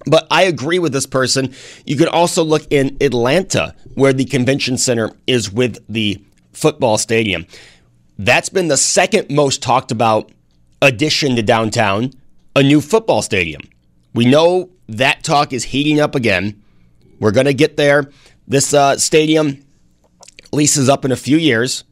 But 0.06 0.26
I 0.30 0.44
agree 0.44 0.78
with 0.78 0.92
this 0.92 1.06
person. 1.06 1.54
You 1.86 1.96
could 1.96 2.08
also 2.08 2.44
look 2.44 2.66
in 2.70 2.96
Atlanta, 3.00 3.74
where 3.94 4.12
the 4.12 4.24
convention 4.24 4.76
center 4.76 5.12
is 5.26 5.50
with 5.50 5.84
the 5.88 6.22
football 6.52 6.98
stadium. 6.98 7.46
That's 8.18 8.48
been 8.48 8.68
the 8.68 8.76
second 8.76 9.30
most 9.30 9.62
talked 9.62 9.90
about 9.90 10.30
addition 10.82 11.36
to 11.36 11.42
downtown, 11.42 12.12
a 12.54 12.62
new 12.62 12.80
football 12.80 13.22
stadium. 13.22 13.62
We 14.14 14.26
know 14.26 14.70
that 14.88 15.24
talk 15.24 15.52
is 15.52 15.64
heating 15.64 16.00
up 16.00 16.14
again. 16.14 16.62
We're 17.18 17.32
going 17.32 17.46
to 17.46 17.54
get 17.54 17.76
there. 17.76 18.10
This 18.46 18.74
uh, 18.74 18.98
stadium 18.98 19.64
leases 20.52 20.88
up 20.88 21.04
in 21.04 21.12
a 21.12 21.16
few 21.16 21.38
years. 21.38 21.84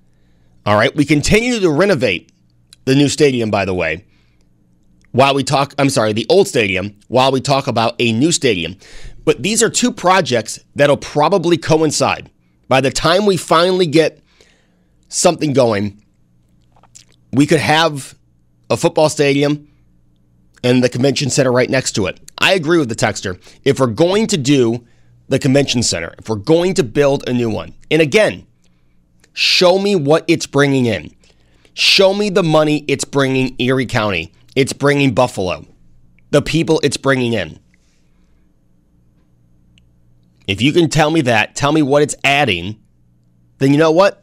All 0.67 0.77
right. 0.77 0.95
We 0.95 1.05
continue 1.05 1.59
to 1.59 1.71
renovate 1.71 2.31
the 2.85 2.95
new 2.95 3.09
stadium, 3.09 3.51
by 3.51 3.65
the 3.65 3.75
way 3.75 4.05
while 5.13 5.35
we 5.35 5.45
talk, 5.45 5.75
I'm 5.79 5.91
sorry, 5.91 6.13
the 6.13 6.27
old 6.29 6.49
stadium, 6.49 6.99
while 7.09 7.31
we 7.31 7.41
talk 7.41 7.67
about 7.67 7.95
a 7.99 8.13
new 8.13 8.33
stadium. 8.33 8.77
But 9.25 9.43
these 9.43 9.63
are 9.63 9.71
two 9.71 9.93
projects 9.93 10.59
that'll 10.75 10.97
probably 10.97 11.57
coincide. 11.57 12.31
By 12.69 12.81
the 12.81 12.91
time 12.91 13.27
we 13.27 13.37
finally 13.37 13.87
get 13.87 14.21
something 15.09 15.53
going, 15.53 16.03
we 17.33 17.47
could 17.47 17.61
have 17.61 18.17
a 18.71 18.77
football 18.77 19.09
stadium 19.09 19.69
and 20.65 20.83
the 20.83 20.89
convention 20.89 21.31
center 21.31 21.53
right 21.53 21.69
next 21.69 21.93
to 21.93 22.07
it. 22.07 22.19
I 22.39 22.55
agree 22.55 22.79
with 22.79 22.89
the 22.89 22.95
texter. 22.95 23.41
If 23.65 23.79
we're 23.79 23.87
going 23.89 24.27
to 24.29 24.39
do 24.39 24.87
the 25.29 25.39
convention 25.39 25.83
center, 25.83 26.15
if 26.19 26.29
we're 26.29 26.37
going 26.37 26.75
to 26.75 26.83
build 26.83 27.29
a 27.29 27.33
new 27.33 27.51
one, 27.51 27.75
and 27.91 28.01
again, 28.01 28.47
show 29.35 29.79
me 29.79 29.95
what 29.95 30.25
it's 30.27 30.47
bringing 30.47 30.87
in. 30.87 31.15
Show 31.75 32.13
me 32.15 32.31
the 32.31 32.43
money 32.43 32.85
it's 32.89 33.05
bringing 33.05 33.55
Erie 33.59 33.87
County 33.87 34.33
it's 34.55 34.73
bringing 34.73 35.15
Buffalo, 35.15 35.67
the 36.31 36.43
people 36.43 36.81
it's 36.83 36.97
bringing 36.97 37.33
in. 37.33 37.59
If 40.47 40.61
you 40.61 40.73
can 40.73 40.89
tell 40.89 41.11
me 41.11 41.23
that, 41.23 41.55
tell 41.55 41.73
me 41.73 41.83
what 41.83 42.03
it's 42.03 42.17
adding, 42.25 42.81
then 43.59 43.73
you 43.73 43.79
know 43.79 43.93
what? 43.93 44.23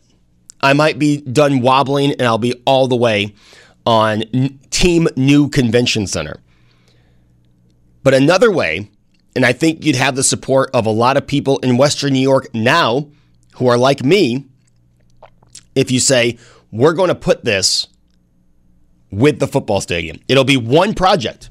I 0.62 0.74
might 0.74 1.00
be 1.00 1.22
done 1.22 1.62
wobbling 1.62 2.12
and 2.12 2.24
I'll 2.24 2.38
be 2.38 2.62
all 2.66 2.88
the 2.88 2.96
way 2.96 3.34
on 3.86 4.24
Team 4.70 5.08
New 5.16 5.50
Convention 5.50 6.06
Center. 6.06 6.42
But 8.04 8.14
another 8.14 8.52
way, 8.52 8.92
and 9.36 9.46
I 9.46 9.54
think 9.54 9.86
you'd 9.86 9.96
have 9.96 10.16
the 10.16 10.24
support 10.24 10.70
of 10.74 10.86
a 10.86 10.92
lot 10.92 11.18
of 11.18 11.26
people 11.26 11.60
in 11.60 11.78
Western 11.78 12.14
New 12.14 12.20
York 12.20 12.54
now 12.54 13.10
who 13.56 13.68
are 13.68 13.78
like 13.78 14.04
me, 14.04 14.46
if 15.76 15.92
you 15.92 16.00
say, 16.00 16.38
we're 16.72 16.94
going 16.94 17.08
to 17.08 17.16
put 17.16 17.44
this 17.46 17.88
with 19.12 19.40
the 19.40 19.48
football 19.48 19.82
stadium. 19.82 20.20
It'll 20.28 20.44
be 20.44 20.58
one 20.58 20.94
project. 20.94 21.50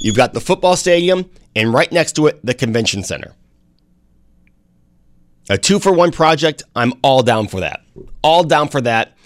You've 0.00 0.16
got 0.16 0.34
the 0.34 0.40
football 0.40 0.76
stadium, 0.76 1.30
and 1.54 1.72
right 1.72 1.90
next 1.90 2.12
to 2.16 2.26
it, 2.26 2.44
the 2.44 2.54
convention 2.54 3.02
center. 3.02 3.34
A 5.48 5.56
two 5.56 5.78
for 5.78 5.92
one 5.92 6.10
project, 6.10 6.62
I'm 6.74 6.92
all 7.02 7.22
down 7.22 7.48
for 7.48 7.60
that. 7.60 7.80
All 8.22 8.44
down 8.44 8.68
for 8.68 8.80
that. 8.80 9.16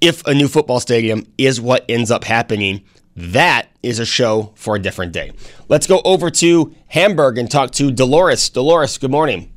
If 0.00 0.26
a 0.26 0.34
new 0.34 0.48
football 0.48 0.80
stadium 0.80 1.26
is 1.36 1.60
what 1.60 1.84
ends 1.88 2.10
up 2.10 2.24
happening, 2.24 2.84
that 3.16 3.68
is 3.82 3.98
a 3.98 4.06
show 4.06 4.52
for 4.54 4.76
a 4.76 4.78
different 4.78 5.12
day. 5.12 5.32
Let's 5.68 5.86
go 5.86 6.00
over 6.04 6.30
to 6.30 6.74
Hamburg 6.88 7.38
and 7.38 7.50
talk 7.50 7.72
to 7.72 7.90
Dolores. 7.90 8.48
Dolores, 8.48 8.98
good 8.98 9.10
morning. 9.10 9.52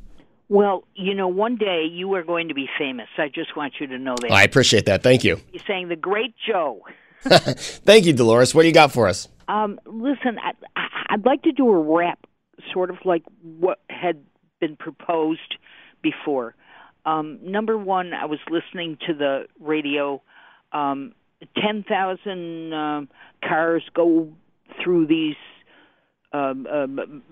Well, 0.48 0.84
you 0.94 1.14
know, 1.14 1.26
one 1.26 1.56
day 1.56 1.86
you 1.90 2.12
are 2.14 2.22
going 2.22 2.48
to 2.48 2.54
be 2.54 2.68
famous. 2.78 3.08
I 3.18 3.28
just 3.28 3.56
want 3.56 3.74
you 3.80 3.86
to 3.88 3.98
know 3.98 4.14
that. 4.20 4.30
I 4.30 4.42
appreciate 4.42 4.86
that. 4.86 5.02
Thank 5.02 5.24
you. 5.24 5.40
You're 5.52 5.64
saying 5.66 5.88
the 5.88 5.96
great 5.96 6.34
Joe. 6.46 6.82
Thank 7.84 8.06
you, 8.06 8.12
Dolores. 8.12 8.54
What 8.54 8.62
do 8.62 8.68
you 8.68 8.74
got 8.74 8.92
for 8.92 9.08
us? 9.08 9.28
Um, 9.48 9.78
listen, 9.86 10.38
I, 10.42 10.52
I'd 11.10 11.24
like 11.24 11.42
to 11.42 11.52
do 11.52 11.68
a 11.68 11.78
wrap, 11.78 12.26
sort 12.72 12.90
of 12.90 12.96
like 13.04 13.22
what 13.42 13.80
had 13.90 14.24
been 14.60 14.76
proposed 14.76 15.56
before. 16.02 16.54
Um, 17.04 17.38
number 17.42 17.78
one, 17.78 18.12
I 18.12 18.24
was 18.26 18.40
listening 18.50 18.98
to 19.06 19.14
the 19.14 19.46
radio. 19.60 20.22
Um, 20.72 21.14
Ten 21.54 21.84
thousand 21.86 22.72
um, 22.72 23.08
cars 23.46 23.82
go 23.94 24.32
through 24.82 25.06
these. 25.06 25.36
Um, 26.32 26.66
um, 26.66 27.22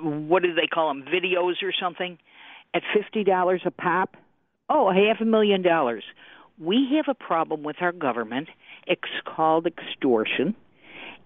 what 0.00 0.44
do 0.44 0.54
they 0.54 0.68
call 0.68 0.88
them? 0.88 1.02
Videos 1.02 1.54
or 1.62 1.72
something? 1.72 2.18
At 2.72 2.82
fifty 2.96 3.24
dollars 3.24 3.62
a 3.64 3.72
pop. 3.72 4.16
Oh, 4.68 4.92
half 4.92 5.20
a 5.20 5.24
million 5.24 5.60
dollars. 5.60 6.04
We 6.56 6.88
have 6.96 7.06
a 7.08 7.14
problem 7.14 7.64
with 7.64 7.76
our 7.80 7.90
government 7.90 8.48
it's 8.86 9.02
called 9.24 9.66
extortion. 9.66 10.54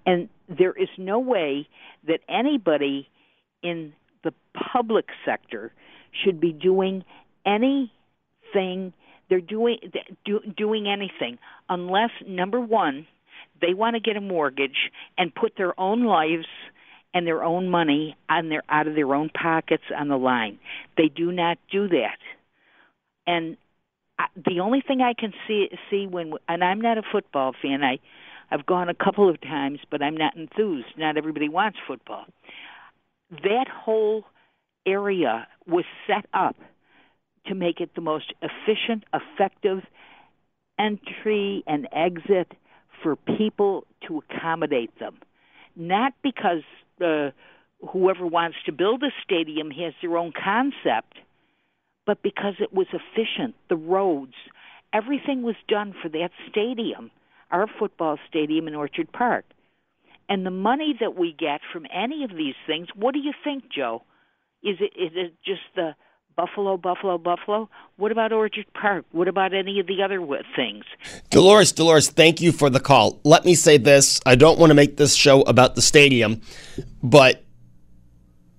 And 0.07 0.29
there 0.49 0.73
is 0.73 0.89
no 0.97 1.19
way 1.19 1.69
that 2.07 2.21
anybody 2.29 3.09
in 3.63 3.93
the 4.25 4.33
public 4.73 5.07
sector 5.25 5.73
should 6.25 6.41
be 6.41 6.53
doing 6.53 7.05
anything 7.45 8.93
they're 9.29 9.41
doing 9.41 9.79
do, 10.25 10.41
doing 10.57 10.87
anything 10.89 11.39
unless 11.69 12.11
number 12.27 12.59
1 12.61 13.07
they 13.61 13.75
want 13.75 13.95
to 13.95 14.01
get 14.01 14.17
a 14.17 14.21
mortgage 14.21 14.91
and 15.17 15.35
put 15.35 15.53
their 15.57 15.79
own 15.79 16.05
lives 16.05 16.47
and 17.13 17.27
their 17.27 17.43
own 17.43 17.69
money 17.69 18.17
on 18.29 18.49
their 18.49 18.63
out 18.69 18.87
of 18.87 18.95
their 18.95 19.15
own 19.15 19.31
pockets 19.31 19.85
on 19.97 20.09
the 20.09 20.17
line. 20.17 20.59
They 20.97 21.09
do 21.09 21.33
not 21.33 21.59
do 21.71 21.89
that. 21.89 22.19
And 23.27 23.57
the 24.37 24.61
only 24.61 24.81
thing 24.81 25.01
I 25.01 25.15
can 25.15 25.33
see 25.47 25.69
see 25.91 26.07
when 26.07 26.33
and 26.49 26.65
I'm 26.65 26.81
not 26.81 26.99
a 26.99 27.03
football 27.11 27.55
fan. 27.61 27.83
I 27.83 27.99
I've 28.51 28.67
gone 28.67 28.89
a 28.89 28.95
couple 28.95 29.29
of 29.29 29.41
times, 29.41 29.81
but 29.91 30.03
I'm 30.03 30.17
not 30.17 30.37
enthused. 30.37 30.97
Not 30.97 31.17
everybody 31.17 31.49
wants 31.49 31.79
football. 31.87 32.25
That 33.31 33.67
whole 33.69 34.25
area 34.87 35.47
was 35.67 35.85
set 36.07 36.27
up 36.33 36.57
to 37.47 37.55
make 37.55 37.81
it 37.81 37.91
the 37.95 38.01
most 38.01 38.33
efficient, 38.43 39.05
effective 39.13 39.83
entry 40.79 41.63
and 41.67 41.89
exit 41.93 42.53
for 43.03 43.17
people 43.17 43.87
to 44.07 44.23
accommodate 44.31 44.99
them. 44.99 45.19
Not 45.77 46.15
because 46.23 46.63
uh, 47.05 47.31
whoever 47.87 48.27
wants 48.27 48.57
to 48.67 48.73
build 48.73 49.03
a 49.03 49.11
stadium 49.23 49.71
has 49.71 49.93
their 50.01 50.17
own 50.17 50.33
concept 50.33 51.19
but 52.09 52.23
because 52.23 52.55
it 52.59 52.73
was 52.73 52.87
efficient, 52.95 53.55
the 53.69 53.77
roads, 53.77 54.33
everything 54.95 55.43
was 55.43 55.57
done 55.69 55.95
for 56.01 56.09
that 56.09 56.31
stadium, 56.51 57.11
our 57.51 57.67
football 57.79 58.17
stadium 58.27 58.67
in 58.67 58.75
Orchard 58.75 59.13
Park. 59.13 59.45
And 60.27 60.47
the 60.47 60.51
money 60.51 60.97
that 61.01 61.19
we 61.19 61.37
get 61.39 61.61
from 61.71 61.85
any 61.95 62.25
of 62.25 62.31
these 62.31 62.55
things, 62.67 62.89
what 62.95 63.13
do 63.13 63.21
you 63.21 63.35
think, 63.45 63.65
Joe? 63.71 64.05
Is 64.63 64.79
it 64.81 64.93
is 64.99 65.13
it 65.15 65.35
just 65.45 65.61
the 65.77 65.95
Buffalo, 66.35 66.79
Buffalo, 66.79 67.19
Buffalo? 67.19 67.69
What 67.99 68.11
about 68.11 68.33
Orchard 68.33 68.73
Park? 68.73 69.05
What 69.13 69.29
about 69.29 69.53
any 69.53 69.79
of 69.79 69.87
the 69.87 70.03
other 70.03 70.19
things? 70.57 70.85
Dolores, 71.29 71.73
Dolores, 71.73 72.09
thank 72.09 72.41
you 72.41 72.53
for 72.53 72.71
the 72.71 72.81
call. 72.81 73.21
Let 73.23 73.45
me 73.45 73.55
say 73.55 73.77
this. 73.77 74.19
I 74.25 74.35
don't 74.35 74.59
want 74.59 74.71
to 74.71 74.75
make 74.75 74.97
this 74.97 75.15
show 75.15 75.43
about 75.43 75.75
the 75.75 75.83
stadium, 75.83 76.41
but 77.03 77.45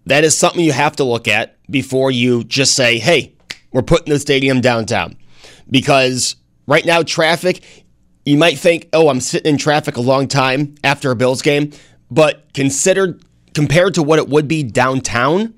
that 0.06 0.24
is 0.24 0.38
something 0.38 0.64
you 0.64 0.72
have 0.72 0.96
to 0.98 1.04
look 1.04 1.28
at 1.28 1.58
before 1.68 2.12
you 2.12 2.44
just 2.44 2.76
say, 2.76 3.00
hey, 3.00 3.34
we're 3.72 3.82
putting 3.82 4.14
the 4.14 4.20
stadium 4.20 4.62
downtown. 4.62 5.16
Because 5.70 6.36
right 6.68 6.86
now, 6.86 7.04
traffic, 7.04 7.64
you 8.26 8.38
might 8.38 8.58
think, 8.58 8.90
oh, 8.94 9.10
I'm 9.10 9.22
sitting 9.22 9.54
in 9.54 9.58
traffic 9.58 9.98
a 9.98 10.02
long 10.02 10.28
time 10.28 10.76
after 10.84 11.12
a 11.12 11.16
Bills 11.16 11.42
game. 11.42 11.72
But 12.12 12.54
considered 12.54 13.24
compared 13.54 13.94
to 13.96 14.04
what 14.04 14.20
it 14.20 14.30
would 14.30 14.48
be 14.48 14.64
downtown, 14.64 15.54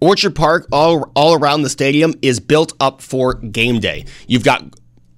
Orchard 0.00 0.34
Park, 0.34 0.66
all, 0.72 1.10
all 1.14 1.34
around 1.34 1.62
the 1.62 1.68
stadium, 1.68 2.14
is 2.22 2.40
built 2.40 2.72
up 2.80 3.02
for 3.02 3.34
game 3.34 3.80
day. 3.80 4.06
You've 4.26 4.44
got 4.44 4.64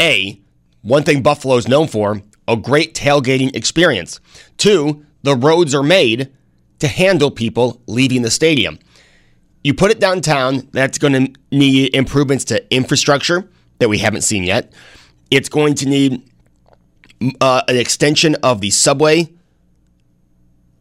A, 0.00 0.40
one 0.82 1.04
thing 1.04 1.22
Buffalo 1.22 1.56
is 1.56 1.68
known 1.68 1.86
for, 1.86 2.20
a 2.48 2.56
great 2.56 2.94
tailgating 2.94 3.54
experience. 3.54 4.18
Two, 4.58 5.06
the 5.22 5.36
roads 5.36 5.74
are 5.74 5.84
made 5.84 6.32
to 6.80 6.88
handle 6.88 7.30
people 7.30 7.80
leaving 7.86 8.22
the 8.22 8.30
stadium. 8.30 8.78
You 9.64 9.74
put 9.74 9.90
it 9.90 10.00
downtown, 10.00 10.68
that's 10.72 10.98
going 10.98 11.12
to 11.12 11.40
need 11.50 11.94
improvements 11.94 12.44
to 12.46 12.74
infrastructure 12.74 13.48
that 13.78 13.88
we 13.88 13.98
haven't 13.98 14.22
seen 14.22 14.44
yet. 14.44 14.72
It's 15.30 15.48
going 15.48 15.74
to 15.76 15.88
need 15.88 16.28
uh, 17.40 17.62
an 17.68 17.76
extension 17.76 18.34
of 18.42 18.60
the 18.60 18.70
subway, 18.70 19.32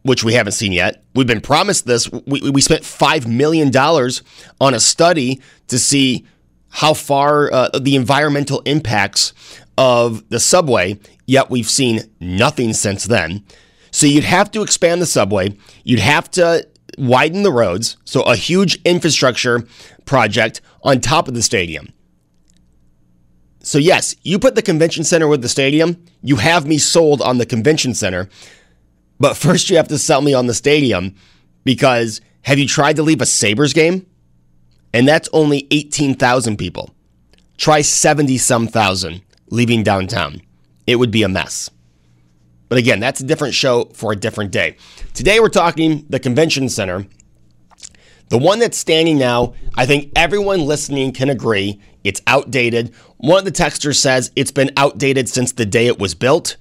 which 0.02 0.24
we 0.24 0.34
haven't 0.34 0.52
seen 0.52 0.72
yet. 0.72 1.04
We've 1.14 1.26
been 1.26 1.40
promised 1.40 1.86
this. 1.86 2.10
We, 2.10 2.50
we 2.50 2.60
spent 2.60 2.82
$5 2.82 3.26
million 3.26 3.74
on 4.60 4.74
a 4.74 4.80
study 4.80 5.40
to 5.68 5.78
see 5.78 6.26
how 6.70 6.94
far 6.94 7.52
uh, 7.52 7.68
the 7.78 7.94
environmental 7.94 8.60
impacts 8.60 9.32
of 9.78 10.28
the 10.28 10.40
subway, 10.40 10.98
yet 11.26 11.50
we've 11.50 11.68
seen 11.68 12.00
nothing 12.18 12.72
since 12.72 13.04
then. 13.04 13.44
So 13.90 14.06
you'd 14.06 14.24
have 14.24 14.50
to 14.52 14.62
expand 14.62 15.02
the 15.02 15.06
subway. 15.06 15.56
You'd 15.84 16.00
have 16.00 16.30
to 16.32 16.66
widen 16.98 17.42
the 17.42 17.52
roads, 17.52 17.96
so 18.04 18.22
a 18.22 18.36
huge 18.36 18.80
infrastructure 18.82 19.64
project 20.04 20.60
on 20.82 21.00
top 21.00 21.28
of 21.28 21.34
the 21.34 21.42
stadium. 21.42 21.92
So, 23.60 23.78
yes, 23.78 24.16
you 24.22 24.38
put 24.38 24.54
the 24.54 24.62
convention 24.62 25.04
center 25.04 25.28
with 25.28 25.42
the 25.42 25.48
stadium, 25.48 26.04
you 26.22 26.36
have 26.36 26.66
me 26.66 26.78
sold 26.78 27.22
on 27.22 27.38
the 27.38 27.46
convention 27.46 27.94
center. 27.94 28.28
But 29.20 29.36
first, 29.36 29.70
you 29.70 29.76
have 29.76 29.88
to 29.88 29.98
sell 29.98 30.20
me 30.20 30.34
on 30.34 30.46
the 30.46 30.54
stadium 30.54 31.14
because 31.64 32.20
have 32.42 32.58
you 32.58 32.66
tried 32.66 32.96
to 32.96 33.02
leave 33.02 33.20
a 33.20 33.26
Sabres 33.26 33.72
game? 33.72 34.06
And 34.92 35.08
that's 35.08 35.28
only 35.32 35.66
18,000 35.70 36.56
people. 36.56 36.90
Try 37.56 37.80
70 37.80 38.36
some 38.38 38.66
thousand 38.66 39.22
leaving 39.48 39.82
downtown. 39.82 40.42
It 40.86 40.96
would 40.96 41.10
be 41.10 41.22
a 41.22 41.28
mess. 41.28 41.70
But 42.72 42.78
again, 42.78 43.00
that's 43.00 43.20
a 43.20 43.24
different 43.24 43.52
show 43.52 43.90
for 43.92 44.12
a 44.12 44.16
different 44.16 44.50
day. 44.50 44.76
Today, 45.12 45.40
we're 45.40 45.50
talking 45.50 46.06
the 46.08 46.18
convention 46.18 46.70
center. 46.70 47.06
The 48.30 48.38
one 48.38 48.60
that's 48.60 48.78
standing 48.78 49.18
now, 49.18 49.52
I 49.74 49.84
think 49.84 50.10
everyone 50.16 50.64
listening 50.64 51.12
can 51.12 51.28
agree 51.28 51.82
it's 52.02 52.22
outdated. 52.26 52.94
One 53.18 53.40
of 53.40 53.44
the 53.44 53.52
texters 53.52 53.96
says 53.96 54.32
it's 54.36 54.52
been 54.52 54.70
outdated 54.78 55.28
since 55.28 55.52
the 55.52 55.66
day 55.66 55.86
it 55.86 55.98
was 55.98 56.14
built. 56.14 56.56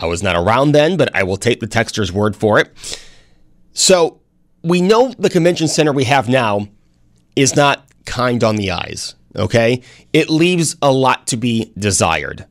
I 0.00 0.06
was 0.06 0.24
not 0.24 0.34
around 0.34 0.72
then, 0.72 0.96
but 0.96 1.14
I 1.14 1.22
will 1.22 1.36
take 1.36 1.60
the 1.60 1.68
texter's 1.68 2.10
word 2.10 2.34
for 2.34 2.58
it. 2.58 2.72
So 3.74 4.22
we 4.64 4.80
know 4.80 5.14
the 5.20 5.30
convention 5.30 5.68
center 5.68 5.92
we 5.92 6.02
have 6.02 6.28
now 6.28 6.66
is 7.36 7.54
not 7.54 7.86
kind 8.06 8.42
on 8.42 8.56
the 8.56 8.72
eyes, 8.72 9.14
okay? 9.36 9.82
It 10.12 10.30
leaves 10.30 10.74
a 10.82 10.90
lot 10.90 11.28
to 11.28 11.36
be 11.36 11.72
desired. 11.78 12.44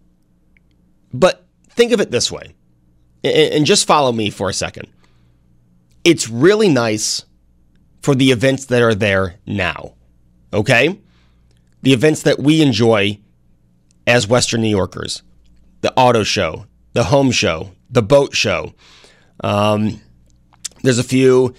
But 1.14 1.46
think 1.68 1.92
of 1.92 2.00
it 2.00 2.10
this 2.10 2.32
way, 2.32 2.56
and 3.24 3.66
just 3.66 3.88
follow 3.88 4.12
me 4.12 4.30
for 4.30 4.50
a 4.50 4.54
second. 4.54 4.88
It's 6.04 6.30
really 6.30 6.70
nice 6.70 7.26
for 8.02 8.14
the 8.16 8.32
events 8.32 8.66
that 8.66 8.82
are 8.82 8.94
there 8.94 9.36
now, 9.46 9.94
okay? 10.54 11.00
The 11.82 11.94
events 11.94 12.24
that 12.24 12.40
we 12.40 12.62
enjoy 12.62 13.20
as 14.06 14.28
Western 14.28 14.62
New 14.62 14.70
Yorkers 14.70 15.24
the 15.82 15.94
auto 15.98 16.24
show, 16.24 16.66
the 16.94 17.04
home 17.04 17.30
show, 17.30 17.72
the 17.90 18.02
boat 18.02 18.34
show. 18.34 18.74
Um, 19.44 20.00
there's 20.82 20.98
a 20.98 21.04
few 21.04 21.54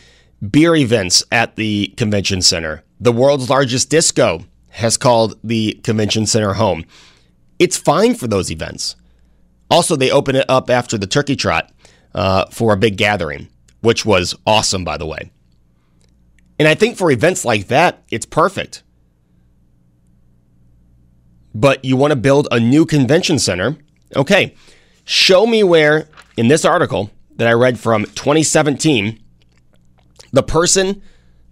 beer 0.51 0.75
events 0.75 1.23
at 1.31 1.57
the 1.57 1.89
convention 1.99 2.41
center. 2.41 2.83
The 2.99 3.13
world's 3.13 3.51
largest 3.51 3.91
disco 3.91 4.45
has 4.71 4.97
called 4.97 5.39
the 5.45 5.75
convention 5.85 6.25
center 6.25 6.55
home. 6.55 6.87
It's 7.59 7.77
fine 7.77 8.15
for 8.15 8.27
those 8.27 8.51
events. 8.51 8.97
Also, 9.75 9.97
they 9.97 10.13
open 10.13 10.37
it 10.37 10.49
up 10.49 10.71
after 10.71 10.97
the 10.97 11.05
turkey 11.09 11.35
trot 11.35 11.69
uh, 12.15 12.47
for 12.47 12.73
a 12.73 12.77
big 12.77 12.97
gathering, 12.97 13.49
which 13.81 14.07
was 14.07 14.33
awesome, 14.47 14.85
by 14.85 14.97
the 14.97 15.05
way. 15.05 15.33
And 16.61 16.69
I 16.69 16.77
think 16.77 16.97
for 16.97 17.11
events 17.11 17.45
like 17.45 17.67
that, 17.67 18.05
it's 18.09 18.25
perfect. 18.25 18.85
But 21.53 21.85
you 21.85 21.97
want 21.97 22.13
to 22.13 22.17
build 22.17 22.47
a 22.53 22.61
new 22.61 22.87
convention 22.87 23.41
center? 23.41 23.77
Okay, 24.15 24.55
show 25.03 25.45
me 25.45 25.65
where 25.65 26.09
in 26.37 26.47
this 26.47 26.65
article 26.65 27.11
that 27.35 27.49
I 27.49 27.53
read 27.53 27.77
from 27.77 28.05
2017, 28.05 29.19
the 30.31 30.45
person 30.45 31.03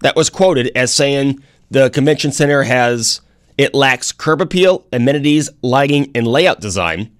that 0.03 0.15
was 0.15 0.31
quoted 0.31 0.71
as 0.77 0.95
saying 0.95 1.43
the 1.73 1.91
convention 1.91 2.31
center 2.31 2.63
has 2.63 3.21
it 3.59 3.75
lacks 3.75 4.13
curb 4.13 4.41
appeal, 4.41 4.87
amenities, 4.93 5.51
lighting, 5.61 6.13
and 6.15 6.25
layout 6.25 6.61
design. 6.61 7.11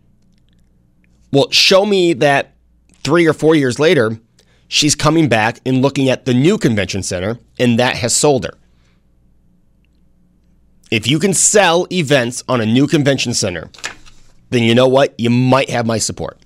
Well, 1.33 1.51
show 1.51 1.87
me 1.87 2.13
that 2.15 2.55
three 3.03 3.27
or 3.27 3.33
four 3.33 3.55
years 3.55 3.79
later, 3.79 4.19
she's 4.69 4.95
coming 4.95 5.29
back 5.29 5.61
and 5.65 5.81
looking 5.81 6.11
at 6.11 6.27
the 6.27 6.35
new 6.35 6.59
convention 6.59 7.03
center, 7.03 7.39
and 7.59 7.79
that 7.79 7.97
has 7.97 8.15
sold 8.15 8.45
her. 8.45 8.55
If 10.91 11.07
you 11.07 11.19
can 11.19 11.33
sell 11.33 11.87
events 11.91 12.45
on 12.49 12.61
a 12.61 12.67
new 12.67 12.87
convention 12.87 13.33
center, 13.33 13.71
then 14.51 14.63
you 14.63 14.75
know 14.75 14.89
what? 14.89 15.19
You 15.19 15.31
might 15.31 15.71
have 15.71 15.87
my 15.87 15.97
support. 15.97 16.39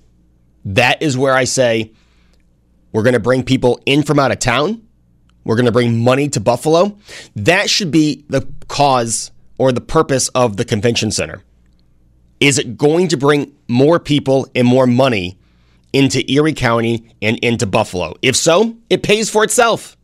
That 0.63 1.01
is 1.01 1.17
where 1.17 1.33
I 1.33 1.43
say 1.43 1.91
we're 2.93 3.03
going 3.03 3.13
to 3.13 3.19
bring 3.19 3.43
people 3.43 3.81
in 3.85 4.03
from 4.03 4.19
out 4.19 4.31
of 4.31 4.39
town. 4.39 4.81
We're 5.43 5.55
going 5.55 5.65
to 5.65 5.71
bring 5.73 6.01
money 6.01 6.29
to 6.29 6.39
Buffalo. 6.39 6.97
That 7.35 7.69
should 7.69 7.91
be 7.91 8.23
the 8.29 8.47
cause 8.69 9.31
or 9.57 9.73
the 9.73 9.81
purpose 9.81 10.29
of 10.29 10.55
the 10.55 10.63
convention 10.63 11.11
center. 11.11 11.43
Is 12.39 12.57
it 12.57 12.77
going 12.77 13.07
to 13.09 13.17
bring 13.17 13.53
more 13.67 13.99
people 13.99 14.47
and 14.53 14.67
more 14.67 14.87
money 14.87 15.37
into 15.93 16.29
Erie 16.31 16.53
County 16.53 17.09
and 17.21 17.37
into 17.39 17.65
Buffalo? 17.65 18.13
If 18.21 18.35
so, 18.35 18.75
it 18.89 19.03
pays 19.03 19.29
for 19.29 19.43
itself. 19.43 19.97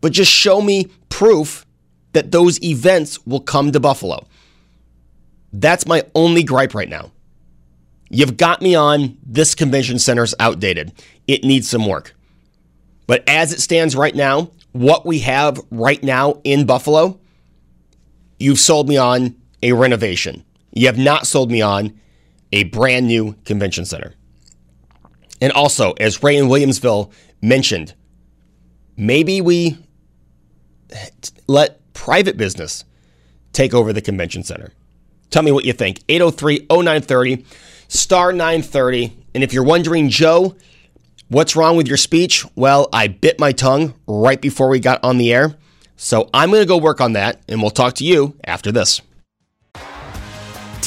But 0.00 0.12
just 0.12 0.32
show 0.32 0.60
me 0.60 0.90
proof 1.08 1.66
that 2.12 2.30
those 2.32 2.62
events 2.62 3.24
will 3.26 3.40
come 3.40 3.72
to 3.72 3.80
Buffalo. 3.80 4.26
That's 5.52 5.86
my 5.86 6.02
only 6.14 6.42
gripe 6.42 6.74
right 6.74 6.88
now. 6.88 7.10
You've 8.10 8.36
got 8.36 8.62
me 8.62 8.74
on 8.74 9.18
this 9.26 9.54
convention 9.54 9.98
center's 9.98 10.34
outdated. 10.40 10.92
It 11.26 11.44
needs 11.44 11.68
some 11.68 11.86
work. 11.86 12.14
But 13.06 13.22
as 13.28 13.52
it 13.52 13.60
stands 13.60 13.94
right 13.94 14.14
now, 14.14 14.50
what 14.72 15.04
we 15.04 15.20
have 15.20 15.60
right 15.70 16.02
now 16.02 16.40
in 16.44 16.64
Buffalo, 16.64 17.18
you've 18.38 18.58
sold 18.58 18.88
me 18.88 18.96
on 18.96 19.34
a 19.62 19.72
renovation. 19.72 20.44
You 20.72 20.86
have 20.86 20.98
not 20.98 21.26
sold 21.26 21.50
me 21.50 21.62
on 21.62 21.98
a 22.52 22.64
brand 22.64 23.06
new 23.06 23.34
convention 23.44 23.84
center. 23.84 24.14
And 25.40 25.52
also, 25.52 25.92
as 25.94 26.22
Ray 26.22 26.36
in 26.36 26.46
Williamsville 26.46 27.12
mentioned, 27.40 27.94
maybe 28.96 29.40
we 29.40 29.78
let 31.46 31.92
private 31.92 32.36
business 32.36 32.84
take 33.52 33.74
over 33.74 33.92
the 33.92 34.00
convention 34.00 34.42
center. 34.42 34.72
Tell 35.30 35.42
me 35.42 35.52
what 35.52 35.64
you 35.64 35.72
think. 35.72 36.02
803 36.08 36.66
0930, 36.70 37.44
star 37.88 38.32
930. 38.32 39.16
And 39.34 39.44
if 39.44 39.52
you're 39.52 39.64
wondering, 39.64 40.08
Joe, 40.08 40.56
what's 41.28 41.54
wrong 41.54 41.76
with 41.76 41.86
your 41.86 41.96
speech? 41.96 42.44
Well, 42.54 42.88
I 42.92 43.08
bit 43.08 43.38
my 43.38 43.52
tongue 43.52 43.94
right 44.06 44.40
before 44.40 44.68
we 44.68 44.80
got 44.80 45.02
on 45.04 45.18
the 45.18 45.32
air. 45.32 45.54
So 45.96 46.30
I'm 46.32 46.50
going 46.50 46.62
to 46.62 46.68
go 46.68 46.78
work 46.78 47.00
on 47.00 47.14
that, 47.14 47.42
and 47.48 47.60
we'll 47.60 47.72
talk 47.72 47.94
to 47.94 48.04
you 48.04 48.36
after 48.44 48.70
this. 48.70 49.02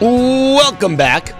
Welcome 0.00 0.96
back. 0.96 1.34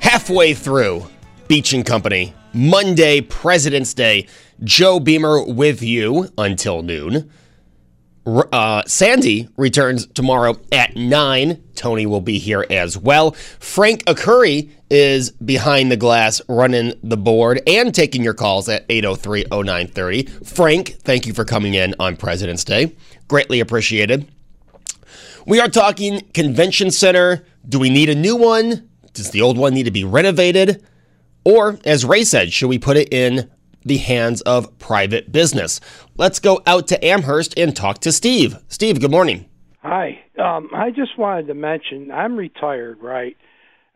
Halfway 0.00 0.52
through 0.52 1.06
Beach 1.46 1.72
and 1.72 1.84
Company, 1.84 2.34
Monday, 2.52 3.22
President's 3.22 3.94
Day. 3.94 4.26
Joe 4.62 5.00
Beamer 5.00 5.42
with 5.44 5.82
you 5.82 6.30
until 6.36 6.82
noon. 6.82 7.30
Uh, 8.26 8.82
Sandy 8.86 9.48
returns 9.56 10.08
tomorrow 10.08 10.56
at 10.70 10.94
9. 10.94 11.62
Tony 11.74 12.04
will 12.04 12.20
be 12.20 12.38
here 12.38 12.66
as 12.68 12.98
well. 12.98 13.30
Frank 13.30 14.04
Akuri 14.04 14.68
is 14.90 15.30
behind 15.30 15.90
the 15.90 15.96
glass 15.96 16.42
running 16.50 16.92
the 17.02 17.16
board 17.16 17.62
and 17.66 17.94
taking 17.94 18.22
your 18.22 18.34
calls 18.34 18.68
at 18.68 18.84
803 18.90 19.46
0930. 19.50 20.24
Frank, 20.44 20.96
thank 21.00 21.26
you 21.26 21.32
for 21.32 21.46
coming 21.46 21.72
in 21.72 21.94
on 21.98 22.16
President's 22.16 22.64
Day. 22.64 22.94
Greatly 23.26 23.60
appreciated. 23.60 24.28
We 25.48 25.60
are 25.60 25.68
talking 25.68 26.20
convention 26.34 26.90
center. 26.90 27.42
Do 27.66 27.78
we 27.78 27.88
need 27.88 28.10
a 28.10 28.14
new 28.14 28.36
one? 28.36 28.86
Does 29.14 29.30
the 29.30 29.40
old 29.40 29.56
one 29.56 29.72
need 29.72 29.84
to 29.84 29.90
be 29.90 30.04
renovated? 30.04 30.84
Or, 31.42 31.78
as 31.86 32.04
Ray 32.04 32.24
said, 32.24 32.52
should 32.52 32.68
we 32.68 32.78
put 32.78 32.98
it 32.98 33.10
in 33.10 33.50
the 33.82 33.96
hands 33.96 34.42
of 34.42 34.78
private 34.78 35.32
business? 35.32 35.80
Let's 36.18 36.38
go 36.38 36.60
out 36.66 36.86
to 36.88 37.02
Amherst 37.02 37.58
and 37.58 37.74
talk 37.74 38.00
to 38.00 38.12
Steve. 38.12 38.58
Steve, 38.68 39.00
good 39.00 39.10
morning. 39.10 39.46
Hi. 39.80 40.20
Um, 40.38 40.68
I 40.74 40.90
just 40.90 41.16
wanted 41.16 41.46
to 41.46 41.54
mention 41.54 42.10
I'm 42.10 42.36
retired, 42.36 42.98
right? 43.00 43.34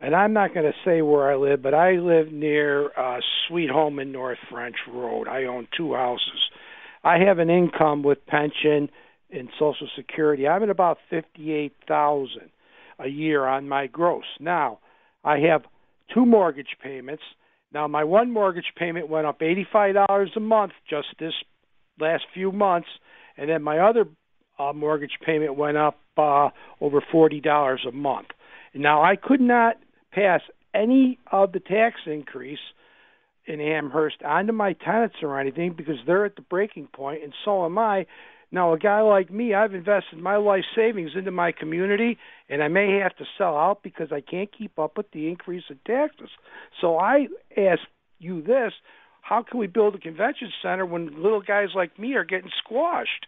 And 0.01 0.15
I'm 0.15 0.33
not 0.33 0.55
going 0.55 0.65
to 0.65 0.77
say 0.83 1.03
where 1.03 1.31
I 1.31 1.35
live, 1.35 1.61
but 1.61 1.75
I 1.75 1.97
live 1.97 2.31
near 2.31 2.89
uh, 2.97 3.19
Sweet 3.47 3.69
Home 3.69 3.99
in 3.99 4.11
North 4.11 4.39
French 4.49 4.77
Road. 4.91 5.27
I 5.27 5.43
own 5.43 5.67
two 5.77 5.93
houses. 5.93 6.49
I 7.03 7.19
have 7.19 7.37
an 7.37 7.51
income 7.51 8.01
with 8.01 8.25
pension 8.25 8.89
in 9.33 9.49
Social 9.59 9.87
Security. 9.95 10.47
I'm 10.47 10.63
at 10.63 10.69
about 10.69 10.97
fifty-eight 11.09 11.75
thousand 11.87 12.49
a 12.99 13.07
year 13.07 13.45
on 13.45 13.67
my 13.67 13.87
gross. 13.87 14.25
Now, 14.39 14.79
I 15.23 15.39
have 15.39 15.63
two 16.13 16.25
mortgage 16.25 16.77
payments. 16.81 17.23
Now, 17.73 17.87
my 17.87 18.03
one 18.03 18.31
mortgage 18.31 18.71
payment 18.77 19.09
went 19.09 19.25
up 19.25 19.41
eighty-five 19.41 19.95
dollars 19.95 20.31
a 20.35 20.39
month 20.39 20.73
just 20.89 21.07
this 21.19 21.33
last 21.99 22.23
few 22.33 22.51
months, 22.51 22.87
and 23.35 23.49
then 23.49 23.63
my 23.63 23.79
other 23.79 24.05
uh, 24.59 24.73
mortgage 24.73 25.17
payment 25.25 25.55
went 25.55 25.77
up 25.77 25.99
uh, 26.17 26.49
over 26.79 27.01
forty 27.11 27.41
dollars 27.41 27.81
a 27.87 27.91
month. 27.91 28.27
Now, 28.75 29.03
I 29.03 29.15
could 29.15 29.41
not 29.41 29.77
pass 30.11 30.41
any 30.73 31.19
of 31.31 31.51
the 31.51 31.59
tax 31.59 31.95
increase 32.05 32.59
in 33.45 33.59
Amherst 33.59 34.21
onto 34.23 34.53
my 34.53 34.73
tenants 34.73 35.17
or 35.21 35.39
anything 35.39 35.73
because 35.75 35.97
they're 36.05 36.25
at 36.25 36.35
the 36.35 36.41
breaking 36.43 36.87
point, 36.93 37.23
and 37.23 37.33
so 37.43 37.65
am 37.65 37.77
I. 37.77 38.05
Now, 38.53 38.71
a 38.71 38.77
guy 38.77 39.01
like 39.01 39.31
me, 39.31 39.55
I've 39.55 39.73
invested 39.73 40.19
my 40.19 40.35
life 40.35 40.63
savings 40.75 41.13
into 41.15 41.31
my 41.31 41.51
community, 41.51 42.19
and 42.49 42.61
I 42.61 42.67
may 42.67 42.99
have 42.99 43.15
to 43.17 43.25
sell 43.35 43.57
out 43.57 43.81
because 43.81 44.11
I 44.11 44.21
can't 44.21 44.47
keep 44.55 44.77
up 44.77 44.95
with 44.95 45.09
the 45.09 45.27
increase 45.27 45.63
in 45.71 45.79
taxes. 45.87 46.29
So 46.79 46.99
I 46.99 47.29
ask 47.57 47.81
you 48.19 48.43
this 48.43 48.71
how 49.21 49.41
can 49.41 49.57
we 49.59 49.65
build 49.65 49.95
a 49.95 49.97
convention 49.97 50.51
center 50.61 50.85
when 50.85 51.21
little 51.21 51.41
guys 51.41 51.69
like 51.73 51.97
me 51.97 52.13
are 52.13 52.23
getting 52.23 52.51
squashed? 52.59 53.25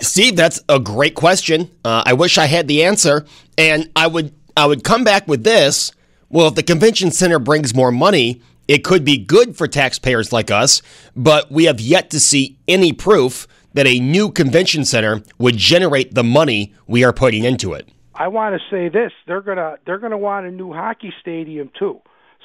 Steve, 0.00 0.34
that's 0.34 0.60
a 0.68 0.80
great 0.80 1.14
question. 1.14 1.70
Uh, 1.84 2.02
I 2.04 2.14
wish 2.14 2.36
I 2.36 2.46
had 2.46 2.66
the 2.66 2.82
answer, 2.82 3.26
and 3.56 3.88
I 3.94 4.08
would 4.08 4.34
I 4.56 4.66
would 4.66 4.82
come 4.82 5.04
back 5.04 5.28
with 5.28 5.44
this. 5.44 5.92
Well, 6.28 6.48
if 6.48 6.56
the 6.56 6.64
convention 6.64 7.12
center 7.12 7.38
brings 7.38 7.72
more 7.72 7.92
money, 7.92 8.42
it 8.66 8.82
could 8.82 9.04
be 9.04 9.16
good 9.16 9.56
for 9.56 9.68
taxpayers 9.68 10.32
like 10.32 10.50
us, 10.50 10.82
but 11.14 11.52
we 11.52 11.66
have 11.66 11.80
yet 11.80 12.10
to 12.10 12.18
see 12.18 12.58
any 12.66 12.92
proof 12.92 13.46
that 13.74 13.86
a 13.86 14.00
new 14.00 14.30
convention 14.30 14.84
center 14.84 15.22
would 15.38 15.56
generate 15.56 16.14
the 16.14 16.24
money 16.24 16.74
we 16.86 17.04
are 17.04 17.12
putting 17.12 17.44
into 17.44 17.72
it. 17.72 17.88
I 18.14 18.28
want 18.28 18.54
to 18.54 18.60
say 18.70 18.88
this: 18.88 19.12
they're 19.26 19.40
gonna 19.40 19.76
they're 19.86 19.98
gonna 19.98 20.18
want 20.18 20.46
a 20.46 20.50
new 20.50 20.72
hockey 20.72 21.12
stadium 21.20 21.70
too. 21.78 22.00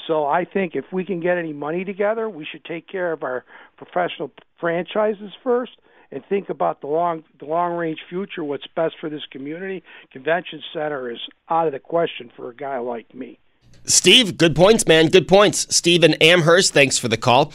So 0.08 0.26
I 0.26 0.46
think 0.46 0.76
if 0.76 0.86
we 0.92 1.04
can 1.04 1.20
get 1.20 1.38
any 1.38 1.54
money 1.54 1.84
together, 1.84 2.30
we 2.30 2.46
should 2.46 2.64
take 2.64 2.88
care 2.88 3.12
of 3.12 3.24
our 3.24 3.44
professional 3.78 4.32
franchises 4.60 5.32
first 5.44 5.72
and 6.12 6.24
think 6.30 6.50
about 6.50 6.82
the 6.82 6.88
long 6.88 7.24
the 7.40 7.46
long 7.46 7.74
range 7.74 8.00
future. 8.08 8.44
What's 8.44 8.68
best 8.68 8.96
for 9.00 9.10
this 9.10 9.26
community? 9.32 9.84
Convention 10.12 10.62
center 10.74 11.12
is 11.12 11.20
out 11.50 11.68
of 11.68 11.74
the 11.74 11.80
question 11.80 12.32
for 12.36 12.50
a 12.50 12.56
guy 12.56 12.78
like 12.78 13.14
me. 13.14 13.40
Steve, 13.86 14.38
good 14.38 14.56
points, 14.56 14.88
man. 14.88 15.08
Good 15.08 15.28
points. 15.28 15.76
Steve 15.76 16.04
and 16.04 16.22
Amherst, 16.22 16.74
thanks 16.74 16.98
for 16.98 17.08
the 17.08 17.18
call. 17.18 17.54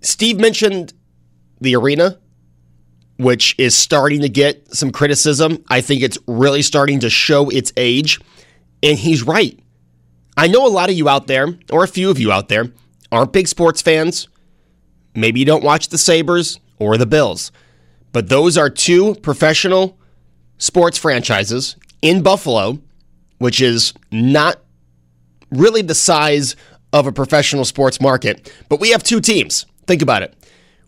Steve 0.00 0.38
mentioned 0.38 0.92
the 1.60 1.74
arena 1.74 2.18
which 3.18 3.54
is 3.58 3.74
starting 3.74 4.20
to 4.20 4.28
get 4.28 4.74
some 4.74 4.90
criticism. 4.90 5.64
I 5.68 5.80
think 5.80 6.02
it's 6.02 6.18
really 6.26 6.62
starting 6.62 7.00
to 7.00 7.10
show 7.10 7.48
its 7.48 7.72
age. 7.76 8.20
And 8.82 8.98
he's 8.98 9.22
right. 9.22 9.58
I 10.36 10.48
know 10.48 10.66
a 10.66 10.68
lot 10.68 10.90
of 10.90 10.96
you 10.96 11.08
out 11.08 11.26
there, 11.26 11.48
or 11.70 11.82
a 11.82 11.88
few 11.88 12.10
of 12.10 12.18
you 12.18 12.30
out 12.30 12.48
there, 12.48 12.70
aren't 13.10 13.32
big 13.32 13.48
sports 13.48 13.80
fans. 13.80 14.28
Maybe 15.14 15.40
you 15.40 15.46
don't 15.46 15.64
watch 15.64 15.88
the 15.88 15.98
Sabres 15.98 16.60
or 16.78 16.98
the 16.98 17.06
Bills. 17.06 17.52
But 18.12 18.28
those 18.28 18.58
are 18.58 18.68
two 18.68 19.14
professional 19.16 19.98
sports 20.58 20.98
franchises 20.98 21.76
in 22.02 22.22
Buffalo, 22.22 22.78
which 23.38 23.60
is 23.60 23.94
not 24.10 24.60
really 25.50 25.82
the 25.82 25.94
size 25.94 26.56
of 26.92 27.06
a 27.06 27.12
professional 27.12 27.64
sports 27.64 28.00
market. 28.00 28.52
But 28.68 28.80
we 28.80 28.90
have 28.90 29.02
two 29.02 29.20
teams. 29.20 29.66
Think 29.86 30.02
about 30.02 30.22
it. 30.22 30.34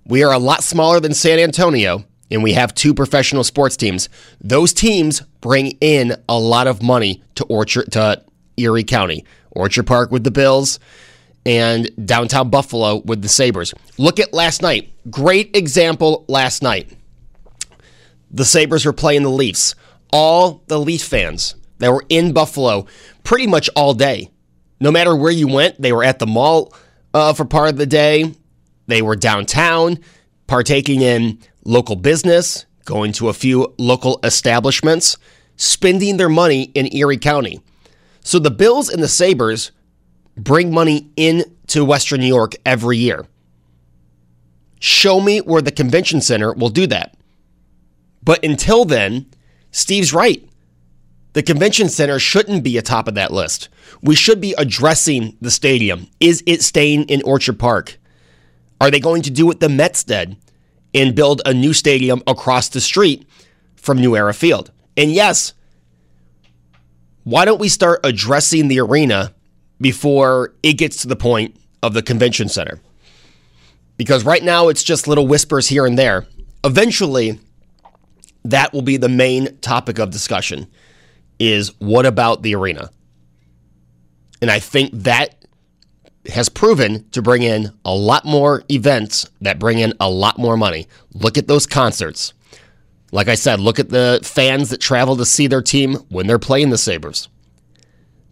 We 0.07 0.23
are 0.23 0.33
a 0.33 0.39
lot 0.39 0.63
smaller 0.63 1.01
than 1.01 1.15
San 1.15 1.39
Antonio, 1.39 2.05
and 2.31 2.43
we 2.43 2.53
have 2.53 2.75
two 2.75 2.95
professional 2.95 3.45
sports 3.45 3.77
teams. 3.77 4.09
Those 4.41 4.73
teams 4.73 5.23
bring 5.41 5.79
in 5.81 6.17
a 6.29 6.39
lot 6.39 6.67
of 6.67 6.83
money 6.83 7.23
to 7.37 7.45
Orchard 7.45 7.93
to 7.93 8.23
Erie 8.57 8.85
County. 8.85 9.25
Orchard 9.51 9.87
Park 9.87 10.11
with 10.11 10.25
the 10.25 10.31
Bills 10.31 10.79
and 11.47 11.91
downtown 12.07 12.51
Buffalo 12.51 12.97
with 12.97 13.23
the 13.23 13.29
Sabres. 13.29 13.73
Look 13.97 14.21
at 14.21 14.33
last 14.33 14.63
night. 14.63 14.93
Great 15.11 15.57
example 15.57 16.25
last 16.29 16.63
night. 16.63 16.93
The 18.31 18.45
Sabres 18.45 18.85
were 18.85 18.93
playing 18.93 19.23
the 19.23 19.31
Leafs. 19.31 19.75
All 20.13 20.63
the 20.67 20.79
Leaf 20.79 21.03
fans 21.03 21.55
that 21.79 21.93
were 21.93 22.05
in 22.09 22.33
Buffalo 22.33 22.87
pretty 23.25 23.47
much 23.47 23.71
all 23.75 23.95
day. 23.95 24.31
No 24.81 24.91
matter 24.91 25.17
where 25.17 25.33
you 25.33 25.49
went, 25.49 25.81
they 25.81 25.93
were 25.93 26.05
at 26.05 26.19
the 26.19 26.27
mall 26.27 26.75
uh, 27.15 27.33
for 27.33 27.45
part 27.45 27.71
of 27.71 27.77
the 27.77 27.87
day. 27.87 28.33
They 28.87 29.03
were 29.03 29.17
downtown 29.17 29.99
partaking 30.47 31.03
in 31.03 31.39
local 31.69 31.97
business, 31.97 32.65
going 32.87 33.13
to 33.13 33.29
a 33.29 33.35
few 33.35 33.75
local 33.77 34.19
establishments, 34.25 35.19
spending 35.57 36.17
their 36.17 36.31
money 36.31 36.65
in 36.75 36.95
Erie 36.97 37.19
County. 37.19 37.61
So 38.25 38.39
the 38.39 38.51
Bills 38.51 38.89
and 38.89 39.03
the 39.03 39.09
Sabres 39.09 39.71
bring 40.35 40.73
money 40.73 41.11
into 41.17 41.85
Western 41.85 42.21
New 42.21 42.27
York 42.27 42.55
every 42.65 42.97
year. 42.97 43.27
Show 44.81 45.21
me 45.21 45.41
where 45.41 45.61
the 45.61 45.71
convention 45.71 46.23
center 46.23 46.55
will 46.55 46.71
do 46.71 46.87
that. 46.87 47.17
But 48.23 48.43
until 48.43 48.87
then, 48.87 49.27
Steve's 49.71 50.15
right. 50.15 50.43
The 51.35 51.43
convention 51.43 51.91
center 51.91 52.19
shouldn't 52.19 52.65
be 52.65 52.79
atop 52.79 53.09
of 53.09 53.15
that 53.17 53.31
list. 53.31 53.69
We 54.01 54.15
should 54.15 54.41
be 54.41 54.55
addressing 54.57 55.37
the 55.43 55.51
stadium. 55.51 56.09
Is 56.19 56.43
it 56.47 56.63
staying 56.63 57.05
in 57.05 57.21
Orchard 57.23 57.59
Park? 57.59 57.99
Are 58.81 58.91
they 58.91 59.01
going 59.01 59.23
to 59.23 59.31
do 59.31 59.45
what 59.45 59.61
the 59.61 59.69
Mets 59.69 60.03
did 60.03 60.37
and 60.95 61.15
build 61.15 61.43
a 61.45 61.55
new 61.55 61.73
stadium 61.73 62.23
across 62.27 62.69
the 62.69 62.81
street 62.81 63.27
from 63.77 63.99
New 63.99 64.17
Era 64.17 64.35
Field. 64.35 64.71
And 64.97 65.13
yes, 65.13 65.53
why 67.25 67.45
don't 67.45 67.61
we 67.61 67.69
start 67.69 68.01
addressing 68.05 68.69
the 68.69 68.81
arena 68.81 69.35
before 69.81 70.55
it 70.63 70.75
gets 70.75 71.03
to 71.03 71.09
the 71.09 71.17
point 71.17 71.57
of 71.83 71.95
the 71.95 72.03
convention 72.03 72.49
center? 72.49 72.81
Because 73.97 74.25
right 74.25 74.43
now 74.43 74.69
it's 74.69 74.83
just 74.83 75.09
little 75.09 75.27
whispers 75.27 75.69
here 75.69 75.87
and 75.87 75.99
there. 75.99 76.27
Eventually, 76.65 77.39
that 78.45 78.73
will 78.73 78.83
be 78.83 78.97
the 78.97 79.09
main 79.09 79.57
topic 79.59 79.99
of 79.99 80.11
discussion 80.11 80.67
is 81.39 81.69
what 81.81 82.07
about 82.07 82.43
the 82.43 82.55
arena? 82.55 82.91
And 84.41 84.51
I 84.51 84.59
think 84.59 84.91
that 84.93 85.38
has 86.29 86.49
proven 86.49 87.09
to 87.11 87.23
bring 87.23 87.43
in 87.43 87.73
a 87.85 87.95
lot 87.95 88.25
more 88.25 88.63
events 88.71 89.29
that 89.41 89.59
bring 89.59 89.79
in 89.79 89.95
a 90.01 90.11
lot 90.11 90.39
more 90.39 90.57
money. 90.57 90.87
Look 91.15 91.39
at 91.39 91.49
those 91.49 91.67
concerts. 91.67 92.35
Like 93.11 93.29
I 93.29 93.35
said, 93.35 93.61
look 93.61 93.79
at 93.79 93.89
the 93.89 94.21
fans 94.23 94.71
that 94.71 94.81
travel 94.81 95.17
to 95.17 95.25
see 95.25 95.47
their 95.47 95.63
team 95.63 95.95
when 96.11 96.27
they're 96.27 96.39
playing 96.39 96.71
the 96.71 96.79
Sabres. 96.79 97.29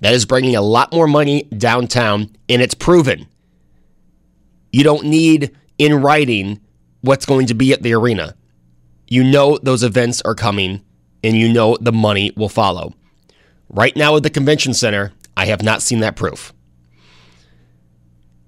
That 0.01 0.13
is 0.13 0.27
bringing 0.27 0.57
a 0.57 0.61
lot 0.61 0.93
more 0.93 1.07
money 1.07 1.45
downtown, 1.45 2.37
and 2.49 2.61
it's 2.61 2.75
proven. 2.75 3.27
You 4.71 4.85
don't 4.85 5.07
need 5.07 5.57
in 5.79 6.03
writing 6.03 6.61
what's 7.01 7.25
going 7.25 7.47
to 7.47 7.55
be 7.55 7.73
at 7.73 7.83
the 7.83 7.95
arena. 7.95 8.37
You 9.09 9.25
know 9.25 9.59
those 9.63 9.83
events 9.83 10.21
are 10.23 10.35
coming, 10.35 10.85
and 11.25 11.37
you 11.37 11.51
know 11.51 11.79
the 11.81 11.93
money 11.93 12.33
will 12.37 12.51
follow. 12.51 12.93
Right 13.71 13.97
now 13.97 14.17
at 14.17 14.23
the 14.23 14.31
convention 14.31 14.75
center, 14.75 15.13
I 15.37 15.47
have 15.47 15.63
not 15.63 15.81
seen 15.81 16.01
that 16.01 16.17
proof. 16.17 16.53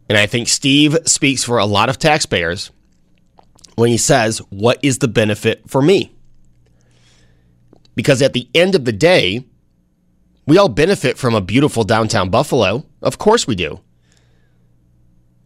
And 0.08 0.16
I 0.18 0.26
think 0.26 0.48
Steve 0.48 0.96
speaks 1.06 1.44
for 1.44 1.58
a 1.58 1.66
lot 1.66 1.88
of 1.88 1.98
taxpayers 1.98 2.70
when 3.76 3.90
he 3.90 3.98
says, 3.98 4.38
What 4.50 4.78
is 4.82 4.98
the 4.98 5.08
benefit 5.08 5.68
for 5.68 5.82
me? 5.82 6.12
Because 7.94 8.22
at 8.22 8.32
the 8.32 8.48
end 8.54 8.74
of 8.74 8.84
the 8.84 8.92
day, 8.92 9.44
We 10.46 10.56
all 10.56 10.70
benefit 10.70 11.18
from 11.18 11.34
a 11.34 11.42
beautiful 11.42 11.84
downtown 11.84 12.30
Buffalo. 12.30 12.86
Of 13.02 13.18
course 13.18 13.46
we 13.46 13.54
do. 13.54 13.80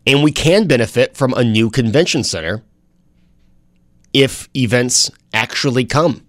And 0.06 0.22
we 0.22 0.30
can 0.30 0.68
benefit 0.68 1.16
from 1.16 1.34
a 1.34 1.42
new 1.42 1.70
convention 1.70 2.22
center 2.22 2.62
if 4.12 4.48
events 4.54 5.10
actually 5.34 5.86
come. 5.86 6.24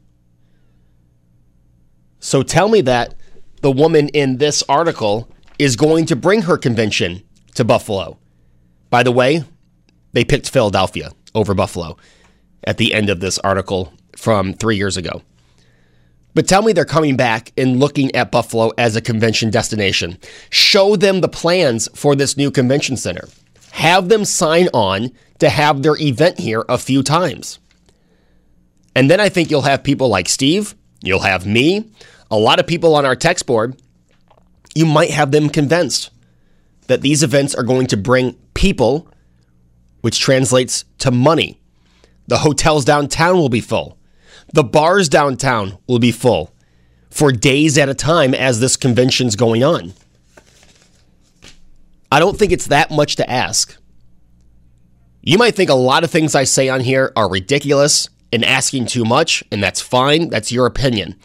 So 2.19 2.41
tell 2.41 2.67
me 2.67 2.81
that 2.81 3.13
the 3.61 3.71
woman 3.71 4.09
in 4.09 4.37
this 4.37 4.63
article 4.67 5.29
is 5.59 5.75
going 5.75 6.07
to 6.07 6.15
bring 6.15 6.43
her 6.43 6.57
convention 6.57 7.21
to 7.53 7.63
Buffalo. 7.63 8.17
By 8.93 9.01
the 9.01 9.11
way, 9.11 9.43
they 10.11 10.23
picked 10.23 10.51
Philadelphia 10.51 11.13
over 11.33 11.55
Buffalo 11.55 11.97
at 12.63 12.77
the 12.77 12.93
end 12.93 13.09
of 13.09 13.21
this 13.21 13.39
article 13.39 13.91
from 14.15 14.53
three 14.53 14.77
years 14.77 14.97
ago. 14.97 15.23
But 16.35 16.47
tell 16.47 16.61
me 16.61 16.73
they're 16.73 16.85
coming 16.85 17.17
back 17.17 17.51
and 17.57 17.79
looking 17.79 18.13
at 18.13 18.31
Buffalo 18.31 18.71
as 18.77 18.95
a 18.95 19.01
convention 19.01 19.49
destination. 19.49 20.19
Show 20.51 20.95
them 20.95 21.21
the 21.21 21.27
plans 21.27 21.89
for 21.95 22.15
this 22.15 22.37
new 22.37 22.51
convention 22.51 22.95
center. 22.95 23.27
Have 23.71 24.09
them 24.09 24.25
sign 24.25 24.69
on 24.75 25.09
to 25.39 25.49
have 25.49 25.81
their 25.81 25.99
event 25.99 26.37
here 26.37 26.63
a 26.69 26.77
few 26.77 27.01
times. 27.01 27.57
And 28.95 29.09
then 29.09 29.19
I 29.19 29.27
think 29.27 29.49
you'll 29.49 29.63
have 29.63 29.83
people 29.83 30.09
like 30.09 30.29
Steve, 30.29 30.75
you'll 31.01 31.21
have 31.21 31.47
me, 31.47 31.89
a 32.29 32.37
lot 32.37 32.59
of 32.59 32.67
people 32.67 32.93
on 32.93 33.07
our 33.07 33.15
text 33.15 33.47
board. 33.47 33.75
You 34.75 34.85
might 34.85 35.09
have 35.09 35.31
them 35.31 35.49
convinced 35.49 36.11
that 36.85 37.01
these 37.01 37.23
events 37.23 37.55
are 37.55 37.63
going 37.63 37.87
to 37.87 37.97
bring 37.97 38.37
people, 38.63 39.09
which 39.99 40.21
translates 40.21 40.85
to 40.97 41.11
money. 41.11 41.59
The 42.27 42.37
hotels 42.37 42.85
downtown 42.85 43.35
will 43.35 43.49
be 43.49 43.59
full. 43.59 43.97
The 44.53 44.63
bars 44.63 45.09
downtown 45.09 45.77
will 45.85 45.99
be 45.99 46.13
full 46.13 46.53
for 47.09 47.33
days 47.33 47.77
at 47.77 47.89
a 47.89 47.93
time 47.93 48.33
as 48.33 48.61
this 48.61 48.77
convention's 48.77 49.35
going 49.35 49.65
on. 49.65 49.91
I 52.09 52.19
don't 52.21 52.39
think 52.39 52.53
it's 52.53 52.67
that 52.67 52.89
much 52.89 53.17
to 53.17 53.29
ask. 53.29 53.75
You 55.21 55.37
might 55.37 55.55
think 55.55 55.69
a 55.69 55.73
lot 55.73 56.05
of 56.05 56.09
things 56.09 56.33
I 56.33 56.45
say 56.45 56.69
on 56.69 56.79
here 56.79 57.11
are 57.17 57.29
ridiculous 57.29 58.07
and 58.31 58.45
asking 58.45 58.85
too 58.85 59.03
much, 59.03 59.43
and 59.51 59.61
that's 59.61 59.81
fine. 59.81 60.29
That's 60.29 60.53
your 60.53 60.67
opinion. 60.67 61.17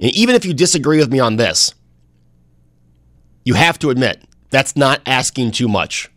And 0.00 0.10
even 0.16 0.34
if 0.34 0.46
you 0.46 0.54
disagree 0.54 0.96
with 0.96 1.12
me 1.12 1.20
on 1.20 1.36
this, 1.36 1.74
you 3.44 3.52
have 3.52 3.78
to 3.80 3.90
admit 3.90 4.24
that's 4.48 4.76
not 4.76 5.02
asking 5.04 5.50
too 5.50 5.68
much 5.68 6.08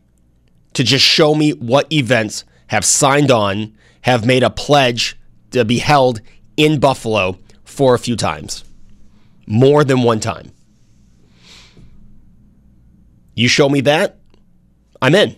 to 0.75 0.83
just 0.83 1.03
show 1.03 1.33
me 1.35 1.51
what 1.51 1.91
events 1.91 2.45
have 2.67 2.85
signed 2.85 3.31
on, 3.31 3.75
have 4.01 4.25
made 4.25 4.43
a 4.43 4.49
pledge 4.49 5.17
to 5.51 5.65
be 5.65 5.79
held 5.79 6.21
in 6.55 6.79
Buffalo 6.79 7.39
for 7.63 7.95
a 7.95 7.99
few 7.99 8.15
times, 8.15 8.63
more 9.47 9.83
than 9.83 10.03
one 10.03 10.19
time. 10.19 10.51
You 13.33 13.47
show 13.47 13.67
me 13.67 13.81
that, 13.81 14.17
I'm 15.01 15.15
in. 15.15 15.35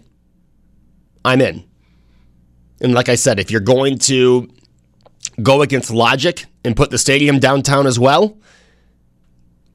I'm 1.25 1.41
in. 1.41 1.63
And 2.79 2.93
like 2.93 3.09
I 3.09 3.15
said, 3.15 3.39
if 3.39 3.49
you're 3.49 3.59
going 3.59 3.97
to 3.99 4.47
go 5.41 5.61
against 5.61 5.89
logic 5.89 6.45
and 6.63 6.75
put 6.75 6.91
the 6.91 6.97
stadium 6.97 7.39
downtown 7.39 7.87
as 7.87 7.99
well, 7.99 8.37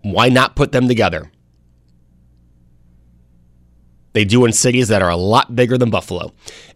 why 0.02 0.28
not 0.28 0.54
put 0.54 0.72
them 0.72 0.86
together? 0.86 1.31
They 4.12 4.24
do 4.24 4.44
in 4.44 4.52
cities 4.52 4.88
that 4.88 5.02
are 5.02 5.10
a 5.10 5.16
lot 5.16 5.54
bigger 5.56 5.78
than 5.78 5.90
Buffalo. 5.90 6.32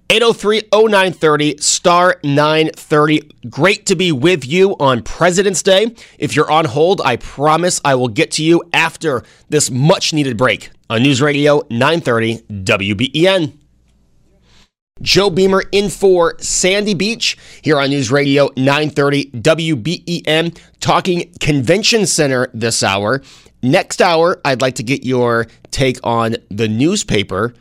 803 0.09 0.63
0930 0.73 1.57
star 1.59 2.21
930. 2.23 3.23
Great 3.51 3.87
to 3.87 3.97
be 3.97 4.13
with 4.13 4.47
you 4.47 4.77
on 4.79 5.03
President's 5.03 5.63
Day. 5.63 5.95
If 6.19 6.37
you're 6.37 6.51
on 6.51 6.67
hold, 6.67 7.01
I 7.05 7.17
promise 7.17 7.81
I 7.85 7.97
will 7.97 8.09
get 8.09 8.31
to 8.33 8.45
you 8.45 8.63
after 8.73 9.25
this 9.49 9.71
much 9.71 10.13
needed 10.13 10.37
break 10.37 10.71
on 10.89 11.03
News 11.03 11.21
Radio 11.21 11.63
930 11.71 12.39
WBEN. 12.65 13.59
Joe 15.03 15.29
Beamer 15.29 15.65
in 15.73 15.91
for 15.91 16.37
Sandy 16.39 16.95
Beach 16.95 17.37
here 17.61 17.79
on 17.79 17.91
News 17.91 18.11
Radio 18.11 18.49
930 18.57 19.31
WBEN, 19.33 20.59
talking 20.81 21.35
Convention 21.39 22.07
Center 22.07 22.49
this 22.55 22.83
hour. 22.83 23.21
Next 23.63 24.01
hour, 24.03 24.41
I'd 24.45 24.61
like 24.61 24.77
to 24.77 24.83
get 24.83 25.05
your 25.05 25.47
take 25.71 25.99
on 26.05 26.37
the 26.51 26.69
newspaper. 26.69 27.55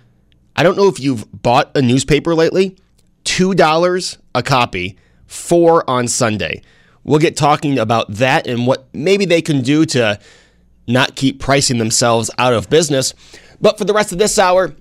I 0.56 0.64
don't 0.64 0.78
know 0.78 0.88
if 0.88 1.00
you've 1.00 1.26
bought 1.42 1.76
a 1.76 1.82
newspaper 1.82 2.36
lately. 2.36 2.78
$2 3.26 4.18
a 4.36 4.44
copy, 4.44 4.98
four 5.26 5.90
on 5.90 6.08
Sunday. 6.08 6.62
We'll 7.04 7.20
get 7.20 7.36
talking 7.36 7.78
about 7.78 8.12
that 8.14 8.48
and 8.48 8.66
what 8.66 8.88
maybe 8.94 9.26
they 9.26 9.42
can 9.42 9.62
do 9.62 9.86
to 9.88 10.20
not 10.88 11.16
keep 11.16 11.40
pricing 11.40 11.78
themselves 11.78 12.30
out 12.38 12.54
of 12.54 12.70
business. 12.70 13.14
But 13.60 13.78
for 13.78 13.86
the 13.86 13.94
rest 13.94 14.12
of 14.12 14.18
this 14.18 14.38
hour, 14.38 14.76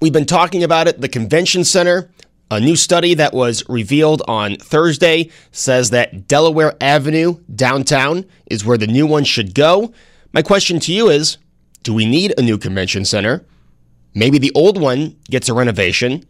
we've 0.00 0.12
been 0.12 0.26
talking 0.26 0.62
about 0.62 0.88
it. 0.88 1.00
The 1.00 1.08
convention 1.08 1.64
center, 1.64 2.10
a 2.50 2.60
new 2.60 2.76
study 2.76 3.14
that 3.14 3.34
was 3.34 3.68
revealed 3.68 4.22
on 4.28 4.56
Thursday 4.56 5.30
says 5.52 5.90
that 5.90 6.28
Delaware 6.28 6.76
Avenue 6.80 7.40
downtown 7.54 8.24
is 8.46 8.64
where 8.64 8.78
the 8.78 8.86
new 8.86 9.06
one 9.06 9.24
should 9.24 9.54
go. 9.54 9.92
My 10.38 10.42
question 10.42 10.78
to 10.78 10.92
you 10.92 11.08
is 11.08 11.36
do 11.82 11.92
we 11.92 12.06
need 12.06 12.32
a 12.38 12.42
new 12.42 12.58
convention 12.58 13.04
center? 13.04 13.44
Maybe 14.14 14.38
the 14.38 14.52
old 14.54 14.80
one 14.80 15.16
gets 15.28 15.48
a 15.48 15.52
renovation. 15.52 16.24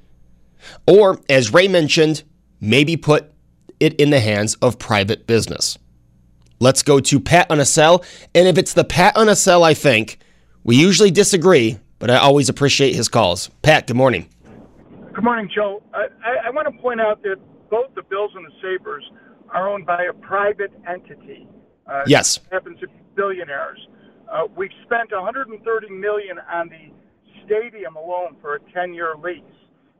Or, 0.86 1.20
as 1.28 1.52
Ray 1.52 1.68
mentioned, 1.68 2.22
maybe 2.58 2.96
put 2.96 3.30
it 3.78 3.92
in 4.00 4.08
the 4.08 4.20
hands 4.20 4.54
of 4.62 4.78
private 4.78 5.26
business. 5.26 5.76
Let's 6.58 6.82
go 6.82 7.00
to 7.00 7.20
Pat 7.20 7.50
on 7.50 7.60
a 7.60 7.66
cell. 7.66 8.02
And 8.34 8.48
if 8.48 8.56
it's 8.56 8.72
the 8.72 8.82
Pat 8.82 9.14
on 9.14 9.28
a 9.28 9.36
cell, 9.36 9.62
I 9.62 9.74
think, 9.74 10.20
we 10.64 10.76
usually 10.76 11.10
disagree, 11.10 11.78
but 11.98 12.10
I 12.10 12.16
always 12.16 12.48
appreciate 12.48 12.94
his 12.94 13.08
calls. 13.08 13.50
Pat, 13.60 13.88
good 13.88 13.96
morning. 13.98 14.30
Good 15.12 15.22
morning, 15.22 15.50
Joe. 15.54 15.82
I, 15.92 16.06
I, 16.24 16.46
I 16.46 16.50
want 16.52 16.66
to 16.74 16.80
point 16.80 17.02
out 17.02 17.22
that 17.24 17.36
both 17.68 17.94
the 17.94 18.04
Bills 18.04 18.30
and 18.34 18.46
the 18.46 18.52
Sabres 18.62 19.04
are 19.50 19.68
owned 19.68 19.84
by 19.84 20.04
a 20.04 20.14
private 20.14 20.72
entity. 20.88 21.46
Uh, 21.86 22.04
yes. 22.06 22.40
Happens 22.50 22.80
to 22.80 22.86
be 22.86 22.94
billionaires. 23.14 23.86
Uh, 24.30 24.44
we've 24.56 24.74
spent 24.84 25.10
130 25.10 25.88
million 25.90 26.38
on 26.52 26.68
the 26.68 26.92
stadium 27.46 27.96
alone 27.96 28.36
for 28.40 28.56
a 28.56 28.60
10-year 28.76 29.14
lease. 29.22 29.42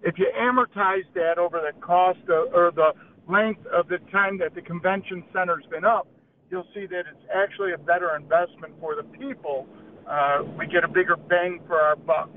If 0.03 0.19
you 0.19 0.27
amortize 0.39 1.07
that 1.15 1.39
over 1.39 1.61
the 1.61 1.79
cost 1.81 2.21
of, 2.29 2.53
or 2.53 2.71
the 2.75 2.93
length 3.31 3.65
of 3.67 3.89
the 3.89 3.99
time 4.13 4.39
that 4.39 4.55
the 4.55 4.63
convention 4.63 5.25
center's 5.33 5.65
been 5.71 5.85
up, 5.85 6.07
you'll 6.51 6.69
see 6.75 6.87
that 6.87 7.05
it's 7.11 7.27
actually 7.35 7.73
a 7.73 7.79
better 7.79 8.17
investment 8.17 8.75
for 8.81 8.95
the 8.95 9.03
people. 9.19 9.67
Uh, 10.09 10.43
we 10.59 10.67
get 10.67 10.85
a 10.85 10.89
bigger 10.89 11.17
bang 11.17 11.61
for 11.67 11.81
our 11.81 11.97
buck. 11.97 12.31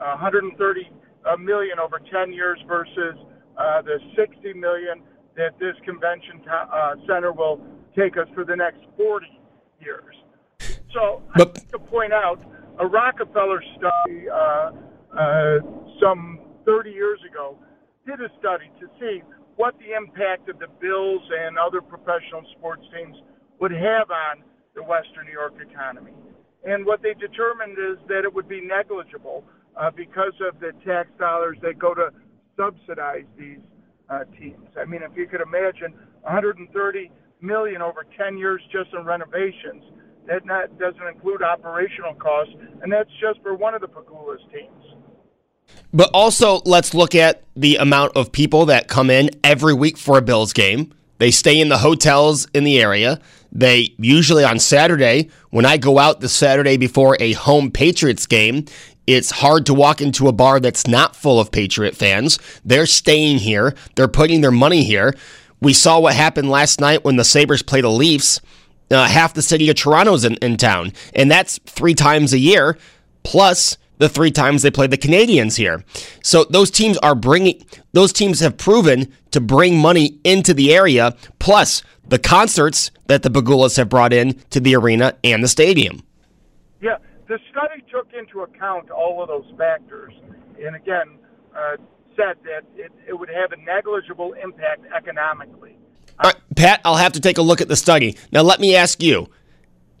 Uh, 0.00 0.16
130 0.20 0.90
uh, 1.24 1.82
over 1.82 2.00
10 2.12 2.32
years 2.32 2.58
versus 2.66 3.16
uh, 3.58 3.82
the 3.82 3.98
60 4.16 4.52
million 4.54 5.02
that 5.36 5.58
this 5.58 5.74
convention 5.84 6.40
uh, 6.50 6.94
center 7.06 7.32
will 7.32 7.60
take 7.96 8.16
us 8.16 8.28
for 8.34 8.44
the 8.44 8.54
next 8.54 8.80
40 8.96 9.26
years. 9.80 10.14
So 10.92 11.22
but, 11.36 11.58
I 11.58 11.72
to 11.72 11.78
point 11.78 12.12
out 12.12 12.40
a 12.78 12.86
Rockefeller 12.86 13.62
study 13.76 14.28
uh, 14.28 14.70
uh, 15.16 15.58
some 16.00 16.40
30 16.64 16.90
years 16.90 17.20
ago 17.28 17.58
did 18.06 18.20
a 18.20 18.28
study 18.38 18.70
to 18.80 18.86
see 18.98 19.22
what 19.56 19.74
the 19.78 19.92
impact 19.96 20.48
of 20.48 20.58
the 20.58 20.68
Bills 20.80 21.22
and 21.34 21.58
other 21.58 21.80
professional 21.82 22.44
sports 22.56 22.82
teams 22.94 23.16
would 23.60 23.72
have 23.72 24.10
on 24.10 24.44
the 24.74 24.82
Western 24.82 25.26
New 25.26 25.32
York 25.32 25.54
economy. 25.60 26.12
And 26.64 26.86
what 26.86 27.02
they 27.02 27.14
determined 27.14 27.76
is 27.78 27.98
that 28.08 28.24
it 28.24 28.32
would 28.32 28.48
be 28.48 28.60
negligible 28.60 29.44
uh, 29.76 29.90
because 29.90 30.34
of 30.46 30.60
the 30.60 30.72
tax 30.86 31.08
dollars 31.18 31.58
that 31.62 31.78
go 31.78 31.94
to 31.94 32.10
subsidize 32.56 33.26
these 33.36 33.58
uh, 34.08 34.24
teams. 34.38 34.68
I 34.78 34.84
mean, 34.84 35.02
if 35.02 35.16
you 35.16 35.26
could 35.26 35.40
imagine 35.40 35.92
130 36.22 37.10
million 37.40 37.82
over 37.82 38.06
10 38.16 38.38
years 38.38 38.60
just 38.72 38.90
in 38.94 39.04
renovations, 39.04 39.82
that 40.28 40.44
not, 40.44 40.78
doesn't 40.78 41.06
include 41.06 41.42
operational 41.42 42.14
costs, 42.14 42.54
and 42.82 42.92
that's 42.92 43.10
just 43.20 43.42
for 43.42 43.54
one 43.54 43.74
of 43.74 43.80
the 43.80 43.88
Pegulas 43.88 44.38
teams. 44.52 44.94
But 45.92 46.10
also, 46.14 46.60
let's 46.64 46.94
look 46.94 47.14
at 47.14 47.42
the 47.56 47.76
amount 47.76 48.16
of 48.16 48.30
people 48.30 48.66
that 48.66 48.88
come 48.88 49.10
in 49.10 49.30
every 49.42 49.74
week 49.74 49.98
for 49.98 50.18
a 50.18 50.22
Bills 50.22 50.52
game. 50.52 50.94
They 51.18 51.30
stay 51.30 51.58
in 51.58 51.68
the 51.68 51.78
hotels 51.78 52.46
in 52.54 52.64
the 52.64 52.80
area. 52.80 53.20
They 53.50 53.94
usually 53.98 54.44
on 54.44 54.58
Saturday, 54.58 55.30
when 55.50 55.66
I 55.66 55.76
go 55.78 55.98
out 55.98 56.20
the 56.20 56.28
Saturday 56.28 56.76
before 56.76 57.16
a 57.18 57.32
home 57.32 57.70
Patriots 57.70 58.26
game, 58.26 58.66
it's 59.06 59.30
hard 59.30 59.64
to 59.66 59.74
walk 59.74 60.00
into 60.00 60.28
a 60.28 60.32
bar 60.32 60.60
that's 60.60 60.86
not 60.86 61.16
full 61.16 61.40
of 61.40 61.50
Patriot 61.50 61.96
fans. 61.96 62.38
They're 62.64 62.86
staying 62.86 63.38
here, 63.38 63.74
they're 63.94 64.08
putting 64.08 64.42
their 64.42 64.52
money 64.52 64.84
here. 64.84 65.14
We 65.60 65.72
saw 65.72 65.98
what 65.98 66.14
happened 66.14 66.50
last 66.50 66.80
night 66.80 67.04
when 67.04 67.16
the 67.16 67.24
Sabres 67.24 67.62
played 67.62 67.84
the 67.84 67.90
Leafs 67.90 68.40
uh, 68.90 69.06
half 69.06 69.34
the 69.34 69.42
city 69.42 69.68
of 69.68 69.76
Toronto's 69.76 70.24
in, 70.24 70.34
in 70.36 70.56
town, 70.56 70.92
and 71.14 71.30
that's 71.30 71.58
three 71.66 71.94
times 71.94 72.32
a 72.32 72.38
year. 72.38 72.78
Plus, 73.22 73.76
the 73.98 74.08
three 74.08 74.30
times 74.30 74.62
they 74.62 74.70
played 74.70 74.90
the 74.90 74.98
Canadiens 74.98 75.56
here. 75.56 75.84
So 76.22 76.44
those 76.44 76.70
teams 76.70 76.96
are 76.98 77.14
bringing, 77.14 77.64
those 77.92 78.12
teams 78.12 78.40
have 78.40 78.56
proven 78.56 79.12
to 79.32 79.40
bring 79.40 79.78
money 79.78 80.18
into 80.24 80.54
the 80.54 80.72
area, 80.74 81.14
plus 81.38 81.82
the 82.08 82.18
concerts 82.18 82.90
that 83.06 83.22
the 83.22 83.30
Pegulas 83.30 83.76
have 83.76 83.88
brought 83.88 84.12
in 84.12 84.34
to 84.50 84.60
the 84.60 84.74
arena 84.76 85.16
and 85.22 85.42
the 85.42 85.48
stadium. 85.48 86.02
Yeah, 86.80 86.96
the 87.26 87.38
study 87.50 87.82
took 87.90 88.08
into 88.18 88.40
account 88.40 88.90
all 88.90 89.22
of 89.22 89.28
those 89.28 89.52
factors, 89.58 90.14
and 90.64 90.76
again, 90.76 91.18
uh, 91.54 91.76
said 92.16 92.36
that 92.44 92.62
it, 92.76 92.92
it 93.06 93.18
would 93.18 93.28
have 93.28 93.52
a 93.52 93.56
negligible 93.56 94.34
impact 94.42 94.84
economically. 94.96 95.76
All 96.20 96.30
right, 96.30 96.36
Pat, 96.56 96.80
I'll 96.84 96.96
have 96.96 97.12
to 97.12 97.20
take 97.20 97.38
a 97.38 97.42
look 97.42 97.60
at 97.60 97.68
the 97.68 97.76
study. 97.76 98.16
Now, 98.32 98.42
let 98.42 98.60
me 98.60 98.74
ask 98.74 99.02
you 99.02 99.28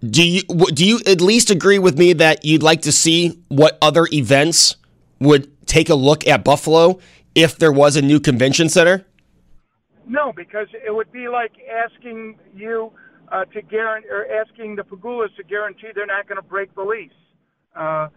do 0.00 0.26
you 0.26 0.42
do 0.42 0.86
you 0.86 1.00
at 1.06 1.20
least 1.20 1.50
agree 1.50 1.78
with 1.78 1.98
me 1.98 2.12
that 2.12 2.44
you'd 2.44 2.62
like 2.62 2.82
to 2.82 2.92
see 2.92 3.40
what 3.48 3.76
other 3.82 4.06
events 4.12 4.76
would 5.18 5.66
take 5.66 5.88
a 5.88 5.94
look 5.94 6.26
at 6.26 6.44
Buffalo 6.44 7.00
if 7.34 7.58
there 7.58 7.72
was 7.72 7.96
a 7.96 8.02
new 8.02 8.20
convention 8.20 8.68
center? 8.68 9.04
No, 10.06 10.32
because 10.32 10.68
it 10.72 10.94
would 10.94 11.10
be 11.12 11.28
like 11.28 11.52
asking 11.68 12.38
you 12.54 12.92
uh, 13.30 13.44
to 13.46 13.62
guarantee 13.62 14.08
or 14.08 14.26
asking 14.40 14.76
the 14.76 14.82
Pegulas 14.82 15.34
to 15.36 15.42
guarantee 15.42 15.88
they're 15.94 16.06
not 16.06 16.28
going 16.28 16.40
to 16.40 16.48
break 16.48 16.74
the 16.74 16.82
lease. 16.82 17.10
Uh, 17.76 18.08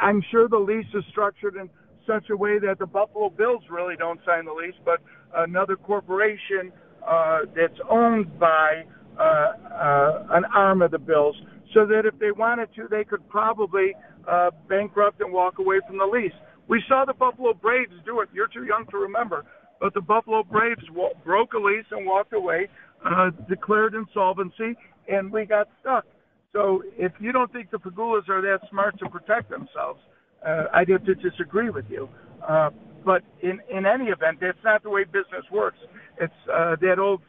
I'm 0.00 0.22
sure 0.30 0.48
the 0.48 0.58
lease 0.58 0.86
is 0.94 1.04
structured 1.10 1.56
in 1.56 1.68
such 2.06 2.30
a 2.30 2.36
way 2.36 2.58
that 2.60 2.78
the 2.78 2.86
Buffalo 2.86 3.28
Bills 3.28 3.62
really 3.68 3.96
don't 3.96 4.20
sign 4.24 4.44
the 4.44 4.52
lease, 4.52 4.74
but 4.84 5.00
another 5.34 5.76
corporation 5.76 6.72
uh, 7.06 7.40
that's 7.54 7.78
owned 7.90 8.38
by 8.38 8.84
uh, 9.18 9.22
uh, 9.22 10.26
an 10.30 10.44
arm 10.54 10.82
of 10.82 10.90
the 10.90 10.98
Bills, 10.98 11.36
so 11.72 11.86
that 11.86 12.02
if 12.04 12.18
they 12.18 12.30
wanted 12.30 12.68
to, 12.76 12.86
they 12.88 13.04
could 13.04 13.28
probably 13.28 13.94
uh, 14.28 14.50
bankrupt 14.68 15.20
and 15.20 15.32
walk 15.32 15.58
away 15.58 15.80
from 15.86 15.98
the 15.98 16.04
lease. 16.04 16.32
We 16.68 16.82
saw 16.88 17.04
the 17.04 17.14
Buffalo 17.14 17.52
Braves 17.52 17.92
do 18.06 18.20
it. 18.20 18.28
You're 18.32 18.48
too 18.48 18.64
young 18.64 18.86
to 18.90 18.96
remember, 18.96 19.44
but 19.80 19.92
the 19.94 20.00
Buffalo 20.00 20.42
Braves 20.42 20.86
w- 20.88 21.14
broke 21.24 21.52
a 21.52 21.58
lease 21.58 21.84
and 21.90 22.06
walked 22.06 22.32
away, 22.32 22.68
uh, 23.04 23.30
declared 23.48 23.94
insolvency, 23.94 24.74
and 25.08 25.30
we 25.30 25.44
got 25.44 25.68
stuck. 25.80 26.06
So 26.52 26.82
if 26.96 27.12
you 27.20 27.32
don't 27.32 27.52
think 27.52 27.70
the 27.70 27.78
Pegulas 27.78 28.28
are 28.28 28.40
that 28.40 28.60
smart 28.70 28.98
to 29.00 29.08
protect 29.08 29.50
themselves, 29.50 30.00
uh, 30.46 30.64
I'd 30.72 30.88
have 30.88 31.04
to 31.04 31.14
disagree 31.14 31.70
with 31.70 31.86
you. 31.90 32.08
Uh, 32.46 32.70
but 33.04 33.22
in, 33.40 33.60
in 33.70 33.86
any 33.86 34.06
event, 34.06 34.38
that's 34.40 34.62
not 34.64 34.82
the 34.82 34.90
way 34.90 35.04
business 35.04 35.44
works. 35.50 35.78
It's 36.20 36.32
uh, 36.52 36.76
that 36.80 36.98
old 36.98 37.20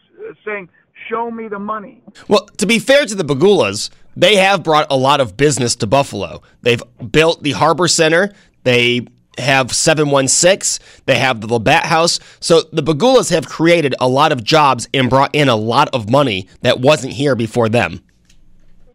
saying, 0.46 0.70
show 1.10 1.30
me 1.32 1.48
the 1.48 1.60
money. 1.60 2.02
Well, 2.28 2.46
to 2.58 2.66
be 2.66 2.80
fair 2.80 3.06
to 3.06 3.16
the 3.16 3.24
Pegulas, 3.24 3.90
they 4.16 4.38
have 4.38 4.64
brought 4.64 4.88
a 4.90 4.98
lot 4.98 5.20
of 5.20 5.36
business 5.38 5.76
to 5.78 5.88
Buffalo. 5.88 6.42
They've 6.62 6.82
built 7.12 7.44
the 7.44 7.52
Harbor 7.52 7.88
Center. 7.88 8.34
They 8.64 9.08
have 9.38 9.74
716. 9.74 10.86
They 11.06 11.18
have 11.18 11.42
the 11.42 11.48
Labatt 11.48 11.86
House. 11.86 12.20
So 12.40 12.62
the 12.62 12.82
Pegulas 12.84 13.30
have 13.32 13.48
created 13.48 13.96
a 14.00 14.08
lot 14.08 14.32
of 14.32 14.44
jobs 14.44 14.88
and 14.94 15.10
brought 15.10 15.36
in 15.36 15.50
a 15.50 15.56
lot 15.56 15.90
of 15.94 16.10
money 16.10 16.48
that 16.62 16.80
wasn't 16.80 17.14
here 17.14 17.36
before 17.36 17.70
them. 17.70 18.02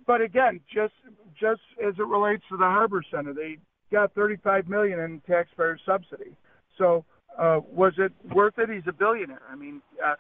But 0.07 0.23
again, 0.23 0.61
just 0.73 0.95
just 1.39 1.61
as 1.83 1.95
it 1.99 2.07
relates 2.07 2.43
to 2.51 2.57
the 2.57 2.65
Harbor 2.65 3.03
Center, 3.11 3.33
they 3.33 3.59
got 3.91 4.13
35 4.15 4.69
million 4.69 5.01
in 5.01 5.21
taxpayer 5.21 5.79
subsidy. 5.87 6.37
So 6.81 7.05
uh, 7.39 7.61
was 7.71 7.93
it 7.99 8.13
worth 8.35 8.59
it? 8.59 8.71
He's 8.71 8.83
a 8.89 8.93
billionaire. 8.93 9.43
I 9.49 9.55
mean, 9.55 9.83
uh, 10.05 10.15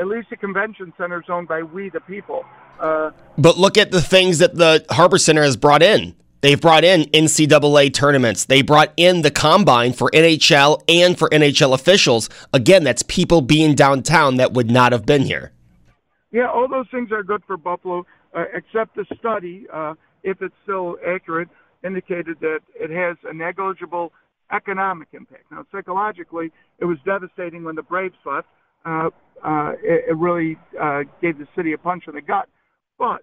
at 0.00 0.06
least 0.06 0.30
the 0.30 0.36
convention 0.36 0.92
center 0.96 1.20
is 1.20 1.26
owned 1.28 1.48
by 1.48 1.62
we 1.62 1.90
the 1.90 2.00
people. 2.00 2.44
Uh, 2.80 3.10
but 3.36 3.58
look 3.58 3.76
at 3.76 3.90
the 3.90 4.00
things 4.00 4.38
that 4.38 4.54
the 4.54 4.84
Harbor 4.90 5.18
Center 5.18 5.42
has 5.42 5.56
brought 5.56 5.82
in. 5.82 6.14
They've 6.40 6.60
brought 6.60 6.84
in 6.84 7.04
NCAA 7.04 7.94
tournaments. 7.94 8.44
They 8.44 8.62
brought 8.62 8.92
in 8.96 9.22
the 9.22 9.30
combine 9.30 9.92
for 9.92 10.10
NHL 10.10 10.82
and 10.88 11.18
for 11.18 11.28
NHL 11.30 11.72
officials. 11.72 12.28
Again, 12.52 12.84
that's 12.84 13.02
people 13.02 13.40
being 13.40 13.74
downtown 13.74 14.36
that 14.36 14.52
would 14.52 14.70
not 14.70 14.92
have 14.92 15.06
been 15.06 15.22
here. 15.22 15.52
Yeah, 16.32 16.48
all 16.48 16.68
those 16.68 16.86
things 16.90 17.12
are 17.12 17.22
good 17.22 17.42
for 17.46 17.56
Buffalo, 17.56 18.04
uh, 18.34 18.44
except 18.52 18.96
the 18.96 19.06
study, 19.18 19.66
uh, 19.72 19.94
if 20.22 20.42
it's 20.42 20.54
still 20.64 20.96
accurate, 21.06 21.48
indicated 21.82 22.38
that 22.40 22.60
it 22.74 22.90
has 22.90 23.16
a 23.24 23.32
negligible 23.32 24.12
economic 24.52 25.08
impact. 25.12 25.44
Now, 25.50 25.64
psychologically, 25.72 26.52
it 26.78 26.84
was 26.84 26.98
devastating 27.04 27.64
when 27.64 27.74
the 27.74 27.82
Braves 27.82 28.14
left. 28.24 28.48
Uh, 28.84 29.10
uh, 29.42 29.72
it, 29.82 30.04
it 30.10 30.16
really 30.16 30.56
uh, 30.80 31.02
gave 31.20 31.38
the 31.38 31.48
city 31.56 31.72
a 31.72 31.78
punch 31.78 32.04
in 32.06 32.14
the 32.14 32.20
gut. 32.20 32.48
But 32.98 33.22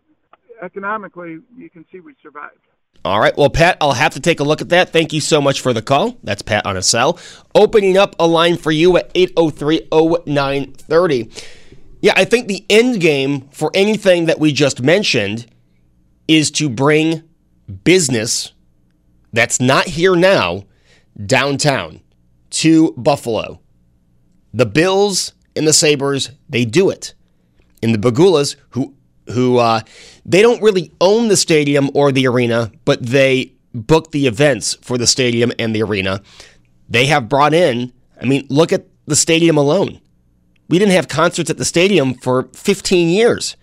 economically, 0.62 1.39
you 1.55 1.69
can 1.69 1.86
see 1.91 1.99
we 1.99 2.13
survived. 2.21 2.60
All 3.03 3.19
right. 3.19 3.36
Well, 3.36 3.49
Pat, 3.49 3.77
I'll 3.81 3.93
have 3.93 4.13
to 4.13 4.19
take 4.19 4.39
a 4.39 4.43
look 4.43 4.62
at 4.62 4.69
that. 4.69 4.89
Thank 4.89 5.12
you 5.12 5.21
so 5.21 5.41
much 5.41 5.62
for 5.62 5.73
the 5.73 5.81
call. 5.81 6.17
That's 6.23 6.41
Pat 6.41 6.65
on 6.65 6.77
a 6.77 6.84
cell. 6.84 7.17
Opening 7.55 7.97
up 7.97 8.15
a 8.19 8.27
line 8.27 8.57
for 8.57 8.71
you 8.71 8.95
at 8.97 9.10
803 9.15 9.88
0930. 9.91 11.31
Yeah, 12.01 12.13
I 12.15 12.25
think 12.25 12.47
the 12.47 12.65
end 12.69 12.99
game 12.99 13.49
for 13.51 13.71
anything 13.73 14.25
that 14.25 14.39
we 14.39 14.51
just 14.51 14.81
mentioned 14.81 15.47
is 16.27 16.51
to 16.51 16.69
bring 16.69 17.23
business 17.84 18.53
that's 19.34 19.60
not 19.60 19.86
here 19.88 20.15
now 20.15 20.65
downtown 21.25 22.01
to 22.51 22.93
Buffalo. 22.93 23.60
The 24.53 24.65
Bills 24.65 25.34
and 25.55 25.67
the 25.67 25.73
Sabres, 25.73 26.31
they 26.49 26.65
do 26.65 26.89
it. 26.89 27.13
And 27.81 27.93
the 27.93 28.12
Pegulas, 28.12 28.55
who 28.69 28.95
who 29.27 29.57
uh, 29.57 29.81
they 30.25 30.41
don't 30.41 30.62
really 30.62 30.91
own 30.99 31.27
the 31.27 31.38
stadium 31.38 31.89
or 31.93 32.12
the 32.12 32.27
arena, 32.27 32.71
but 32.86 33.05
they 33.05 33.53
book 33.73 34.12
the 34.12 34.27
events 34.27 34.75
for 34.81 34.97
the 34.97 35.07
stadium 35.07 35.51
and 35.57 35.75
the 35.75 35.84
arena. 35.84 36.21
They 36.89 37.05
have 37.05 37.29
brought 37.29 37.53
in, 37.53 37.93
I 38.21 38.25
mean, 38.25 38.45
look 38.49 38.73
at 38.73 38.86
the 39.05 39.15
stadium 39.15 39.57
alone. 39.57 40.01
We 40.67 40.79
didn't 40.79 40.93
have 40.93 41.07
concerts 41.07 41.49
at 41.49 41.57
the 41.57 41.65
stadium 41.65 42.13
for 42.15 42.49
15 42.53 43.10
years. 43.10 43.55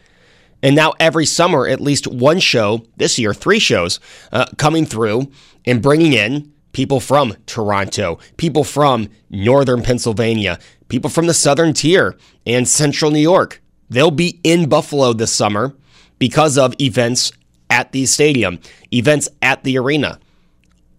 And 0.63 0.75
now 0.75 0.95
every 0.99 1.27
summer, 1.27 1.67
at 1.67 1.81
least 1.81 2.07
one 2.07 2.41
show, 2.41 2.85
this 2.97 3.19
year, 3.19 3.33
three 3.33 3.59
shows, 3.59 4.01
uh, 4.33 4.47
coming 4.57 4.85
through 4.85 5.31
and 5.65 5.83
bringing 5.83 6.15
in 6.15 6.53
people 6.73 7.01
from 7.01 7.35
Toronto, 7.47 8.19
people 8.37 8.65
from 8.65 9.09
northern 9.31 9.83
Pennsylvania, 9.83 10.59
people 10.89 11.11
from 11.11 11.27
the 11.27 11.35
southern 11.35 11.73
tier 11.73 12.17
and 12.47 12.69
central 12.69 13.11
New 13.11 13.19
York. 13.19 13.63
They'll 13.91 14.11
be 14.11 14.41
in 14.45 14.69
Buffalo 14.69 15.13
this 15.13 15.33
summer 15.33 15.75
because 16.19 16.59
of 16.59 16.75
events 16.81 17.33
at 17.71 17.93
the 17.93 18.07
stadium, 18.07 18.61
events 18.93 19.29
at 19.43 19.65
the 19.65 19.79
arena. 19.79 20.19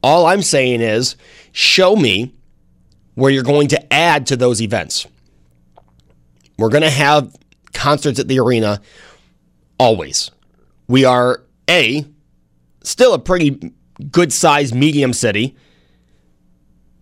All 0.01 0.25
I'm 0.25 0.41
saying 0.41 0.82
is 0.82 1.15
show 1.51 1.95
me 1.95 2.34
where 3.15 3.32
you're 3.32 3.43
going 3.43 3.67
to 3.69 3.93
add 3.93 4.27
to 4.27 4.38
those 4.38 4.62
events. 4.62 5.08
We're 6.58 6.69
going 6.69 6.84
to 6.84 6.89
have 6.89 7.36
concerts 7.73 8.19
at 8.19 8.27
the 8.27 8.39
arena 8.39 8.82
always. 9.77 10.32
We 10.88 11.05
are 11.05 11.43
A, 11.69 12.05
still 12.84 13.13
a 13.13 13.19
pretty 13.19 13.73
good 14.12 14.31
sized 14.31 14.73
medium 14.73 15.13
city, 15.13 15.55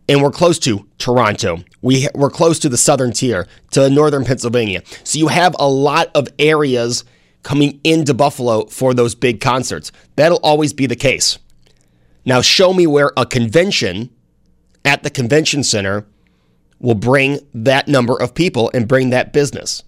and 0.10 0.21
we're 0.21 0.31
close 0.31 0.60
to 0.60 0.88
Toronto. 0.97 1.60
We, 1.81 2.07
we're 2.15 2.29
close 2.29 2.60
to 2.60 2.69
the 2.69 2.77
southern 2.77 3.12
tier, 3.12 3.47
to 3.71 3.89
northern 3.89 4.25
Pennsylvania. 4.25 4.81
So 5.03 5.19
you 5.19 5.27
have 5.27 5.55
a 5.60 5.69
lot 5.69 6.10
of 6.15 6.27
areas 6.39 7.03
coming 7.43 7.79
into 7.83 8.13
Buffalo 8.13 8.65
for 8.65 8.93
those 8.93 9.15
big 9.15 9.41
concerts. 9.41 9.91
That'll 10.15 10.39
always 10.43 10.73
be 10.73 10.86
the 10.86 10.95
case. 10.95 11.39
Now, 12.25 12.41
show 12.41 12.73
me 12.73 12.88
where 12.88 13.12
a 13.15 13.25
convention 13.25 14.10
at 14.83 15.03
the 15.03 15.10
convention 15.10 15.63
center 15.63 16.05
will 16.79 16.95
bring 16.95 17.39
that 17.53 17.88
number 17.88 18.21
of 18.21 18.33
people 18.33 18.69
and 18.73 18.88
bring 18.88 19.10
that 19.12 19.33
business. 19.33 19.83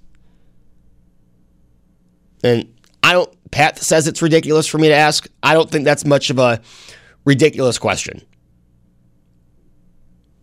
And 2.43 2.73
I 3.03 3.13
don't, 3.13 3.51
Pat 3.51 3.77
says 3.77 4.07
it's 4.07 4.21
ridiculous 4.21 4.67
for 4.67 4.77
me 4.77 4.87
to 4.87 4.95
ask. 4.95 5.27
I 5.43 5.53
don't 5.53 5.69
think 5.69 5.85
that's 5.85 6.05
much 6.05 6.29
of 6.29 6.39
a 6.39 6.61
ridiculous 7.25 7.77
question. 7.77 8.21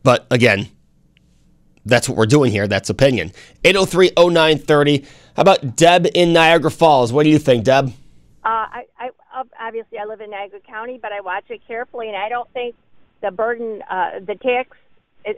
But 0.02 0.26
again, 0.30 0.68
that's 1.84 2.08
what 2.08 2.16
we're 2.16 2.26
doing 2.26 2.52
here. 2.52 2.66
That's 2.68 2.90
opinion. 2.90 3.32
803 3.64 4.12
0930. 4.16 5.04
How 5.34 5.42
about 5.42 5.76
Deb 5.76 6.06
in 6.14 6.32
Niagara 6.32 6.70
Falls? 6.70 7.12
What 7.12 7.24
do 7.24 7.30
you 7.30 7.38
think, 7.38 7.64
Deb? 7.64 7.88
Uh, 7.88 7.92
I, 8.44 8.84
I 8.98 9.10
obviously 9.60 9.98
I 9.98 10.04
live 10.04 10.20
in 10.20 10.30
Niagara 10.30 10.60
County, 10.60 10.98
but 11.00 11.12
I 11.12 11.20
watch 11.20 11.44
it 11.48 11.60
carefully, 11.66 12.08
and 12.08 12.16
I 12.16 12.28
don't 12.28 12.48
think 12.52 12.74
the 13.22 13.30
burden, 13.30 13.82
uh, 13.90 14.20
the 14.20 14.34
tax, 14.36 14.76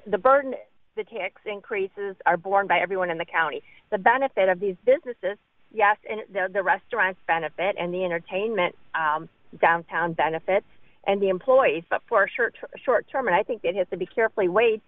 the 0.07 0.19
burden, 0.19 0.55
the 0.97 1.05
tax 1.05 1.41
increases 1.47 2.17
are 2.27 2.37
borne 2.37 2.67
by 2.67 2.79
everyone 2.79 3.11
in 3.11 3.19
the 3.19 3.25
county. 3.25 3.63
The 3.91 3.99
benefit 3.99 4.49
of 4.49 4.61
these 4.61 4.77
businesses, 4.85 5.39
yes, 5.73 5.97
and 6.09 6.21
the, 6.33 6.49
the 6.53 6.63
restaurants 6.63 7.21
benefit, 7.27 7.77
and 7.79 7.93
the 7.93 8.05
entertainment 8.05 8.75
um, 8.95 9.29
downtown 9.61 10.13
benefits, 10.13 10.67
and 11.07 11.21
the 11.21 11.29
employees. 11.29 11.85
But 11.89 12.03
for 12.09 12.25
a 12.25 12.31
short 12.31 12.55
short 12.85 13.07
term, 13.11 13.27
and 13.27 13.37
I 13.37 13.43
think 13.43 13.63
it 13.65 13.77
has 13.77 13.87
to 13.91 13.97
be 13.97 14.07
carefully 14.07 14.49
weighed 14.49 14.83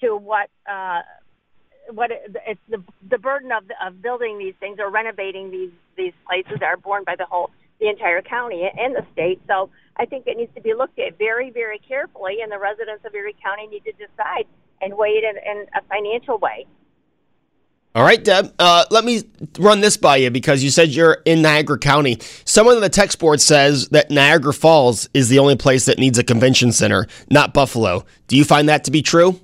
to 0.00 0.16
what 0.16 0.48
uh, 0.70 1.02
what 1.90 2.10
it, 2.10 2.36
it's 2.46 2.60
the 2.68 2.82
the 3.08 3.18
burden 3.18 3.52
of 3.52 3.64
of 3.84 4.02
building 4.02 4.38
these 4.38 4.54
things 4.60 4.78
or 4.78 4.90
renovating 4.90 5.50
these 5.50 5.72
these 5.96 6.12
places 6.26 6.62
are 6.62 6.76
borne 6.76 7.04
by 7.04 7.16
the 7.16 7.26
whole 7.26 7.50
the 7.80 7.88
entire 7.88 8.22
county 8.22 8.68
and 8.78 8.94
the 8.94 9.04
state. 9.12 9.40
So 9.46 9.70
I 9.96 10.06
think 10.06 10.26
it 10.26 10.36
needs 10.36 10.54
to 10.54 10.60
be 10.60 10.74
looked 10.74 10.98
at 10.98 11.18
very, 11.18 11.50
very 11.50 11.78
carefully, 11.78 12.38
and 12.42 12.50
the 12.50 12.58
residents 12.58 13.04
of 13.04 13.14
Erie 13.14 13.36
County 13.42 13.66
need 13.66 13.84
to 13.84 13.92
decide 13.92 14.46
and 14.80 14.96
weigh 14.96 15.20
it 15.20 15.24
in, 15.24 15.36
in 15.36 15.66
a 15.74 15.82
financial 15.88 16.38
way. 16.38 16.66
All 17.96 18.02
right, 18.02 18.22
Deb. 18.22 18.52
Uh, 18.58 18.84
let 18.90 19.06
me 19.06 19.22
run 19.58 19.80
this 19.80 19.96
by 19.96 20.16
you 20.16 20.30
because 20.30 20.62
you 20.62 20.68
said 20.68 20.90
you're 20.90 21.22
in 21.24 21.40
Niagara 21.40 21.78
County. 21.78 22.18
Someone 22.44 22.74
on 22.74 22.82
the 22.82 22.90
text 22.90 23.18
board 23.18 23.40
says 23.40 23.88
that 23.88 24.10
Niagara 24.10 24.52
Falls 24.52 25.08
is 25.14 25.30
the 25.30 25.38
only 25.38 25.56
place 25.56 25.86
that 25.86 25.98
needs 25.98 26.18
a 26.18 26.22
convention 26.22 26.72
center, 26.72 27.06
not 27.30 27.54
Buffalo. 27.54 28.04
Do 28.28 28.36
you 28.36 28.44
find 28.44 28.68
that 28.68 28.84
to 28.84 28.90
be 28.90 29.00
true? 29.00 29.40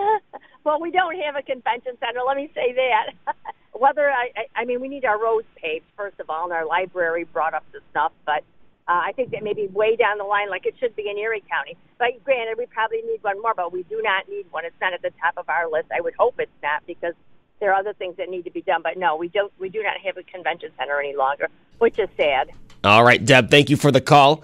well, 0.64 0.80
we 0.80 0.90
don't 0.90 1.14
have 1.20 1.36
a 1.36 1.42
convention 1.42 1.96
center. 2.00 2.18
Let 2.26 2.38
me 2.38 2.50
say 2.56 2.72
that. 2.72 3.34
Whether 3.72 4.10
I, 4.10 4.32
I 4.56 4.64
mean, 4.64 4.80
we 4.80 4.88
need 4.88 5.04
our 5.04 5.22
roads 5.22 5.46
paved 5.54 5.84
first 5.96 6.18
of 6.18 6.28
all, 6.28 6.42
and 6.42 6.52
our 6.52 6.66
library 6.66 7.22
brought 7.22 7.54
up 7.54 7.64
the 7.70 7.78
stuff, 7.92 8.10
but. 8.26 8.42
Uh, 8.88 9.06
I 9.06 9.12
think 9.12 9.30
that 9.30 9.44
maybe 9.44 9.68
way 9.68 9.94
down 9.94 10.18
the 10.18 10.24
line, 10.24 10.50
like 10.50 10.66
it 10.66 10.74
should 10.80 10.96
be 10.96 11.08
in 11.08 11.16
Erie 11.16 11.44
County. 11.48 11.76
But 11.96 12.08
granted, 12.24 12.58
we 12.58 12.66
probably 12.66 13.02
need 13.02 13.22
one 13.22 13.40
more, 13.40 13.54
but 13.54 13.72
we 13.72 13.84
do 13.84 14.02
not 14.02 14.28
need 14.28 14.46
one. 14.50 14.64
It's 14.64 14.74
not 14.80 14.92
at 14.92 15.00
the 15.00 15.12
top 15.20 15.34
of 15.36 15.48
our 15.48 15.70
list. 15.70 15.86
I 15.96 16.00
would 16.00 16.14
hope 16.18 16.40
it's 16.40 16.50
not 16.60 16.82
because 16.88 17.14
there 17.60 17.72
are 17.72 17.78
other 17.78 17.92
things 17.92 18.16
that 18.16 18.28
need 18.28 18.44
to 18.44 18.50
be 18.50 18.62
done. 18.62 18.80
But 18.82 18.96
no, 18.96 19.16
we 19.16 19.28
don't. 19.28 19.52
We 19.58 19.68
do 19.68 19.82
not 19.82 19.98
have 20.04 20.16
a 20.16 20.22
convention 20.24 20.70
center 20.78 20.98
any 20.98 21.14
longer, 21.14 21.48
which 21.78 21.98
is 21.98 22.08
sad. 22.16 22.50
All 22.82 23.04
right, 23.04 23.24
Deb. 23.24 23.50
Thank 23.50 23.70
you 23.70 23.76
for 23.76 23.92
the 23.92 24.00
call, 24.00 24.42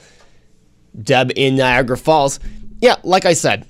Deb 1.02 1.32
in 1.34 1.56
Niagara 1.56 1.96
Falls. 1.96 2.38
Yeah, 2.80 2.96
like 3.02 3.24
I 3.24 3.32
said, 3.32 3.66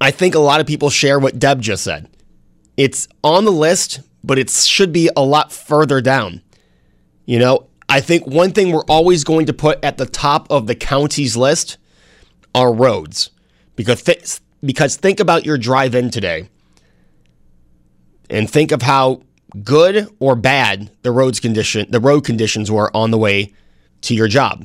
I 0.00 0.10
think 0.10 0.34
a 0.34 0.38
lot 0.38 0.60
of 0.60 0.66
people 0.66 0.90
share 0.90 1.18
what 1.18 1.38
Deb 1.38 1.60
just 1.60 1.82
said. 1.82 2.08
It's 2.76 3.08
on 3.24 3.44
the 3.44 3.52
list, 3.52 4.00
but 4.22 4.38
it 4.38 4.50
should 4.50 4.92
be 4.92 5.10
a 5.16 5.22
lot 5.22 5.52
further 5.52 6.00
down. 6.00 6.42
You 7.24 7.38
know, 7.38 7.68
I 7.88 8.00
think 8.00 8.26
one 8.26 8.52
thing 8.52 8.72
we're 8.72 8.84
always 8.88 9.24
going 9.24 9.46
to 9.46 9.52
put 9.52 9.82
at 9.84 9.98
the 9.98 10.06
top 10.06 10.50
of 10.50 10.66
the 10.66 10.74
county's 10.74 11.36
list 11.36 11.78
are 12.54 12.72
roads. 12.72 13.30
Because, 13.76 14.02
th- 14.02 14.40
because 14.62 14.96
think 14.96 15.20
about 15.20 15.46
your 15.46 15.56
drive 15.56 15.94
in 15.94 16.10
today 16.10 16.48
and 18.30 18.48
think 18.48 18.72
of 18.72 18.82
how 18.82 19.22
good 19.64 20.08
or 20.20 20.36
bad 20.36 20.90
the 21.02 21.10
roads 21.10 21.40
condition 21.40 21.90
the 21.90 22.00
road 22.00 22.24
conditions 22.24 22.70
were 22.70 22.94
on 22.96 23.10
the 23.10 23.18
way 23.18 23.52
to 24.02 24.14
your 24.14 24.28
job. 24.28 24.64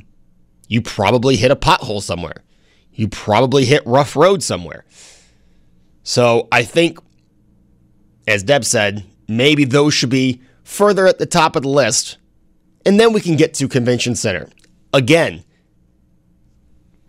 You 0.68 0.80
probably 0.80 1.36
hit 1.36 1.50
a 1.50 1.56
pothole 1.56 2.02
somewhere. 2.02 2.42
You 2.92 3.08
probably 3.08 3.64
hit 3.64 3.82
rough 3.86 4.16
road 4.16 4.42
somewhere. 4.42 4.84
So 6.02 6.48
I 6.50 6.62
think, 6.62 6.98
as 8.26 8.42
Deb 8.42 8.64
said, 8.64 9.04
maybe 9.28 9.64
those 9.64 9.92
should 9.92 10.08
be 10.08 10.40
further 10.64 11.06
at 11.06 11.18
the 11.18 11.26
top 11.26 11.56
of 11.56 11.62
the 11.62 11.68
list. 11.68 12.18
And 12.84 12.98
then 12.98 13.12
we 13.12 13.20
can 13.20 13.36
get 13.36 13.54
to 13.54 13.68
convention 13.68 14.14
center. 14.14 14.48
Again, 14.92 15.44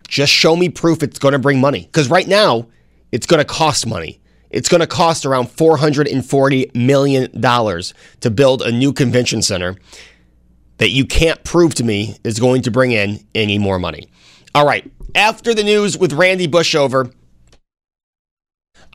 just 0.08 0.32
show 0.32 0.56
me 0.56 0.68
proof 0.68 1.02
it's 1.02 1.18
going 1.18 1.32
to 1.32 1.38
bring 1.38 1.60
money. 1.60 1.82
Because 1.82 2.10
right 2.10 2.26
now, 2.26 2.66
it's 3.12 3.26
going 3.26 3.38
to 3.38 3.44
cost 3.44 3.86
money. 3.86 4.20
It's 4.50 4.68
going 4.68 4.80
to 4.80 4.86
cost 4.86 5.26
around 5.26 5.48
$440 5.48 6.74
million 6.74 7.30
to 8.20 8.30
build 8.30 8.62
a 8.62 8.72
new 8.72 8.92
convention 8.92 9.42
center 9.42 9.76
that 10.78 10.90
you 10.90 11.04
can't 11.04 11.42
prove 11.44 11.74
to 11.74 11.84
me 11.84 12.16
is 12.24 12.40
going 12.40 12.62
to 12.62 12.70
bring 12.70 12.92
in 12.92 13.26
any 13.34 13.58
more 13.58 13.78
money. 13.78 14.08
All 14.54 14.66
right, 14.66 14.90
after 15.14 15.54
the 15.54 15.64
news 15.64 15.98
with 15.98 16.12
Randy 16.12 16.48
Bushover, 16.48 17.12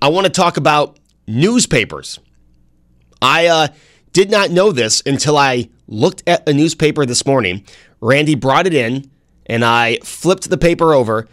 I 0.02 0.10
want 0.10 0.26
to 0.26 0.32
talk 0.32 0.58
about 0.58 0.98
newspapers. 1.28 2.20
I 3.22 3.48
uh, 3.48 3.68
did 4.12 4.32
not 4.32 4.50
know 4.50 4.72
this 4.72 5.04
until 5.06 5.38
I 5.38 5.70
looked 5.88 6.24
at 6.28 6.48
a 6.48 6.54
newspaper 6.54 7.06
this 7.06 7.26
morning. 7.26 7.66
Randy 8.02 8.36
brought 8.36 8.68
it 8.68 8.74
in, 8.74 9.10
and 9.46 9.64
I 9.64 9.98
flipped 10.04 10.50
the 10.50 10.58
paper 10.58 10.94
over, 10.94 11.28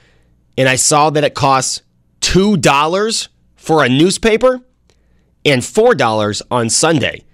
and 0.59 0.69
I 0.69 0.77
saw 0.77 1.11
that 1.11 1.25
it 1.25 1.35
costs 1.35 1.83
$2 2.21 3.29
for 3.61 3.85
a 3.85 3.89
newspaper 3.89 4.63
and 5.45 5.61
$4 5.61 6.43
on 6.51 6.71
Sunday. 6.71 7.25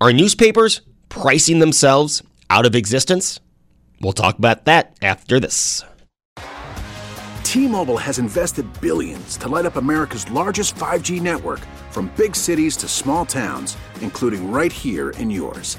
Are 0.00 0.12
newspapers 0.12 0.82
pricing 1.08 1.60
themselves 1.60 2.22
out 2.50 2.66
of 2.66 2.74
existence? 2.74 3.40
We'll 4.00 4.12
talk 4.12 4.38
about 4.38 4.64
that 4.64 4.96
after 5.00 5.38
this. 5.40 5.84
T-Mobile 7.44 7.96
has 7.96 8.18
invested 8.18 8.66
billions 8.80 9.36
to 9.38 9.48
light 9.48 9.66
up 9.66 9.76
America's 9.76 10.28
largest 10.30 10.74
5G 10.74 11.22
network 11.22 11.60
from 11.90 12.12
big 12.16 12.36
cities 12.36 12.76
to 12.76 12.88
small 12.88 13.24
towns, 13.24 13.76
including 14.00 14.50
right 14.50 14.72
here 14.72 15.10
in 15.10 15.30
yours. 15.30 15.78